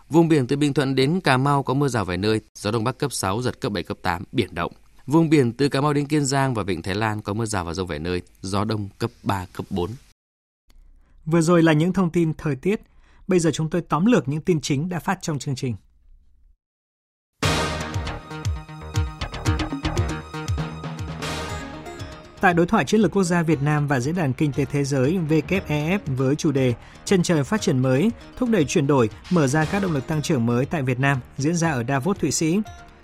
Vùng 0.10 0.28
biển 0.28 0.48
từ 0.48 0.56
Bình 0.56 0.74
Thuận 0.74 0.96
đến 0.96 1.22
Cà 1.22 1.38
Mau 1.38 1.64
có 1.64 1.74
mưa 1.74 1.88
rào 1.88 2.06
vài 2.06 2.18
nơi, 2.18 2.42
gió 2.56 2.72
Đông 2.72 2.84
Bắc 2.84 2.98
cấp 2.98 3.14
6, 3.14 3.42
giật 3.42 3.62
cấp 3.62 3.72
7, 3.72 3.84
cấp 3.84 3.98
8, 4.02 4.24
biển 4.32 4.56
động. 4.56 4.72
Vùng 5.08 5.30
biển 5.30 5.52
từ 5.52 5.70
Cà 5.70 5.82
Mau 5.82 5.94
đến 5.94 6.08
Kiên 6.08 6.26
Giang 6.26 6.54
và 6.54 6.64
Vịnh 6.64 6.82
Thái 6.82 6.96
Lan 6.96 7.22
có 7.22 7.34
mưa 7.34 7.46
rào 7.46 7.66
và 7.66 7.74
rông 7.74 7.88
vài 7.88 8.00
nơi, 8.00 8.22
gió 8.42 8.64
đông 8.64 8.90
cấp 8.98 9.12
3, 9.24 9.46
cấp 9.54 9.66
4. 9.70 9.90
Vừa 11.26 11.42
rồi 11.42 11.64
là 11.64 11.74
những 11.74 11.94
thông 11.94 12.12
tin 12.12 12.34
thời 12.38 12.56
tiết. 12.56 12.82
Bây 13.28 13.40
giờ 13.40 13.52
chúng 13.54 13.70
tôi 13.70 13.82
tóm 13.82 14.06
lược 14.06 14.28
những 14.28 14.42
tin 14.42 14.62
chính 14.62 14.90
đã 14.90 15.00
phát 15.00 15.20
trong 15.22 15.40
chương 15.40 15.56
trình. 15.56 15.76
Tại 22.42 22.54
đối 22.54 22.66
thoại 22.66 22.86
chiến 22.86 23.02
lược 23.02 23.12
quốc 23.12 23.24
gia 23.24 23.42
Việt 23.42 23.62
Nam 23.62 23.88
và 23.88 24.00
Diễn 24.00 24.16
đàn 24.16 24.34
Kinh 24.34 24.52
tế 24.52 24.66
Thế 24.66 24.84
giới 24.84 25.20
WEF 25.30 26.00
với 26.06 26.36
chủ 26.36 26.52
đề 26.52 26.74
Chân 27.06 27.24
trời 27.24 27.44
phát 27.44 27.62
triển 27.62 27.80
mới, 27.80 28.12
thúc 28.38 28.50
đẩy 28.50 28.66
chuyển 28.66 28.88
đổi, 28.88 29.10
mở 29.32 29.48
ra 29.48 29.66
các 29.66 29.82
động 29.82 29.94
lực 29.94 30.08
tăng 30.08 30.22
trưởng 30.22 30.46
mới 30.46 30.66
tại 30.66 30.82
Việt 30.82 31.00
Nam 31.00 31.20
diễn 31.38 31.56
ra 31.56 31.72
ở 31.72 31.84
Davos, 31.88 32.18
Thụy 32.20 32.32
Sĩ, 32.32 32.60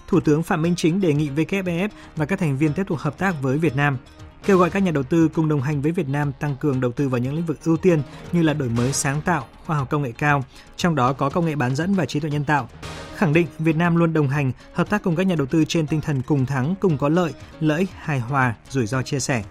Thủ 0.07 0.19
tướng 0.19 0.43
Phạm 0.43 0.61
Minh 0.61 0.75
Chính 0.77 1.01
đề 1.01 1.13
nghị 1.13 1.29
WEF 1.29 1.89
và 2.15 2.25
các 2.25 2.39
thành 2.39 2.57
viên 2.57 2.73
tiếp 2.73 2.83
tục 2.87 2.97
hợp 2.97 3.17
tác 3.17 3.35
với 3.41 3.57
Việt 3.57 3.75
Nam, 3.75 3.97
kêu 4.45 4.57
gọi 4.57 4.69
các 4.69 4.83
nhà 4.83 4.91
đầu 4.91 5.03
tư 5.03 5.29
cùng 5.33 5.49
đồng 5.49 5.61
hành 5.61 5.81
với 5.81 5.91
Việt 5.91 6.09
Nam 6.09 6.31
tăng 6.39 6.55
cường 6.55 6.81
đầu 6.81 6.91
tư 6.91 7.09
vào 7.09 7.19
những 7.19 7.35
lĩnh 7.35 7.45
vực 7.45 7.57
ưu 7.65 7.77
tiên 7.77 8.01
như 8.31 8.41
là 8.41 8.53
đổi 8.53 8.69
mới 8.69 8.93
sáng 8.93 9.21
tạo, 9.21 9.47
khoa 9.65 9.77
học 9.77 9.89
công 9.89 10.03
nghệ 10.03 10.11
cao, 10.17 10.43
trong 10.75 10.95
đó 10.95 11.13
có 11.13 11.29
công 11.29 11.45
nghệ 11.45 11.55
bán 11.55 11.75
dẫn 11.75 11.93
và 11.93 12.05
trí 12.05 12.19
tuệ 12.19 12.29
nhân 12.29 12.43
tạo. 12.43 12.69
Khẳng 13.15 13.33
định 13.33 13.47
Việt 13.59 13.75
Nam 13.75 13.95
luôn 13.95 14.13
đồng 14.13 14.29
hành, 14.29 14.51
hợp 14.73 14.89
tác 14.89 15.03
cùng 15.03 15.15
các 15.15 15.23
nhà 15.23 15.35
đầu 15.35 15.47
tư 15.47 15.65
trên 15.67 15.87
tinh 15.87 16.01
thần 16.01 16.21
cùng 16.21 16.45
thắng, 16.45 16.75
cùng 16.79 16.97
có 16.97 17.09
lợi, 17.09 17.33
lợi 17.59 17.79
ích 17.79 17.89
hài 17.95 18.19
hòa, 18.19 18.55
rủi 18.69 18.87
ro 18.87 19.01
chia 19.01 19.19
sẻ. 19.19 19.43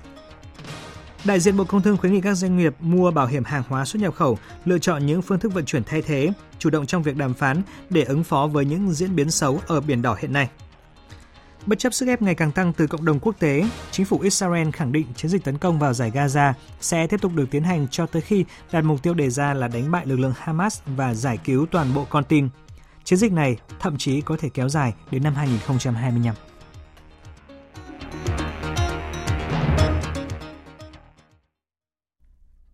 Đại 1.25 1.41
diện 1.41 1.57
Bộ 1.57 1.65
Công 1.65 1.83
Thương 1.83 1.97
khuyến 1.97 2.13
nghị 2.13 2.21
các 2.21 2.35
doanh 2.35 2.57
nghiệp 2.57 2.75
mua 2.81 3.11
bảo 3.11 3.27
hiểm 3.27 3.45
hàng 3.45 3.63
hóa 3.69 3.85
xuất 3.85 4.03
nhập 4.03 4.15
khẩu, 4.15 4.39
lựa 4.65 4.79
chọn 4.79 5.07
những 5.07 5.23
phương 5.23 5.39
thức 5.39 5.55
vận 5.55 5.65
chuyển 5.65 5.85
thay 5.85 6.03
thế, 6.03 6.31
chủ 6.59 6.71
động 6.71 6.87
trong 6.87 7.03
việc 7.03 7.17
đàm 7.17 7.35
phán 7.35 7.63
để 7.91 8.03
ứng 8.03 8.25
phó 8.25 8.47
với 8.47 8.65
những 8.65 8.93
diễn 8.93 9.17
biến 9.17 9.31
xấu 9.31 9.61
ở 9.67 9.81
biển 9.81 10.03
đỏ 10.03 10.17
hiện 10.21 10.33
nay. 10.33 10.49
Bất 11.67 11.79
chấp 11.79 11.95
sức 11.95 12.09
ép 12.09 12.23
ngày 12.23 12.35
càng 12.35 12.53
tăng 12.53 12.73
từ 12.73 12.87
cộng 12.87 13.05
đồng 13.05 13.21
quốc 13.21 13.39
tế, 13.39 13.65
chính 13.91 14.07
phủ 14.07 14.21
Israel 14.21 14.71
khẳng 14.71 14.93
định 14.93 15.07
chiến 15.17 15.31
dịch 15.31 15.45
tấn 15.45 15.59
công 15.59 15.79
vào 15.79 15.95
giải 15.95 16.11
Gaza 16.11 16.53
sẽ 16.81 17.07
tiếp 17.07 17.21
tục 17.21 17.33
được 17.35 17.51
tiến 17.51 17.63
hành 17.63 17.89
cho 17.89 18.07
tới 18.07 18.23
khi 18.23 18.45
đạt 18.73 18.85
mục 18.85 19.03
tiêu 19.03 19.15
đề 19.15 19.31
ra 19.31 19.55
là 19.55 19.69
đánh 19.69 19.91
bại 19.91 20.07
lực 20.07 20.17
lượng 20.17 20.33
Hamas 20.37 20.81
và 20.87 21.15
giải 21.15 21.39
cứu 21.45 21.67
toàn 21.71 21.95
bộ 21.95 22.07
con 22.11 22.25
tin. 22.25 22.49
Chiến 23.05 23.19
dịch 23.19 23.33
này 23.33 23.57
thậm 23.81 23.99
chí 23.99 24.21
có 24.21 24.37
thể 24.41 24.49
kéo 24.49 24.69
dài 24.69 24.95
đến 25.11 25.23
năm 25.23 25.35
2025. 25.35 26.35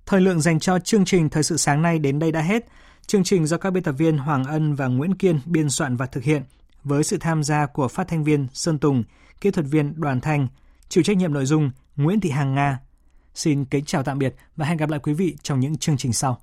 Thời 0.06 0.20
lượng 0.20 0.40
dành 0.40 0.60
cho 0.60 0.78
chương 0.78 1.04
trình 1.04 1.28
Thời 1.28 1.42
sự 1.42 1.56
sáng 1.56 1.82
nay 1.82 1.98
đến 1.98 2.18
đây 2.18 2.32
đã 2.32 2.40
hết. 2.40 2.66
Chương 3.06 3.24
trình 3.24 3.46
do 3.46 3.56
các 3.56 3.70
biên 3.70 3.82
tập 3.82 3.92
viên 3.92 4.18
Hoàng 4.18 4.44
Ân 4.44 4.74
và 4.74 4.86
Nguyễn 4.86 5.14
Kiên 5.14 5.40
biên 5.44 5.70
soạn 5.70 5.96
và 5.96 6.06
thực 6.06 6.24
hiện 6.24 6.42
với 6.84 7.04
sự 7.04 7.16
tham 7.20 7.42
gia 7.42 7.66
của 7.66 7.88
phát 7.88 8.08
thanh 8.08 8.24
viên 8.24 8.46
Sơn 8.52 8.78
Tùng, 8.78 9.04
kỹ 9.40 9.50
thuật 9.50 9.66
viên 9.66 10.00
Đoàn 10.00 10.20
Thanh, 10.20 10.48
chịu 10.88 11.04
trách 11.04 11.16
nhiệm 11.16 11.32
nội 11.32 11.46
dung 11.46 11.70
Nguyễn 11.96 12.20
Thị 12.20 12.30
Hằng 12.30 12.54
Nga. 12.54 12.78
Xin 13.34 13.64
kính 13.64 13.84
chào 13.84 14.02
tạm 14.02 14.18
biệt 14.18 14.34
và 14.56 14.66
hẹn 14.66 14.76
gặp 14.76 14.90
lại 14.90 15.00
quý 15.02 15.12
vị 15.12 15.36
trong 15.42 15.60
những 15.60 15.76
chương 15.76 15.96
trình 15.96 16.12
sau. 16.12 16.38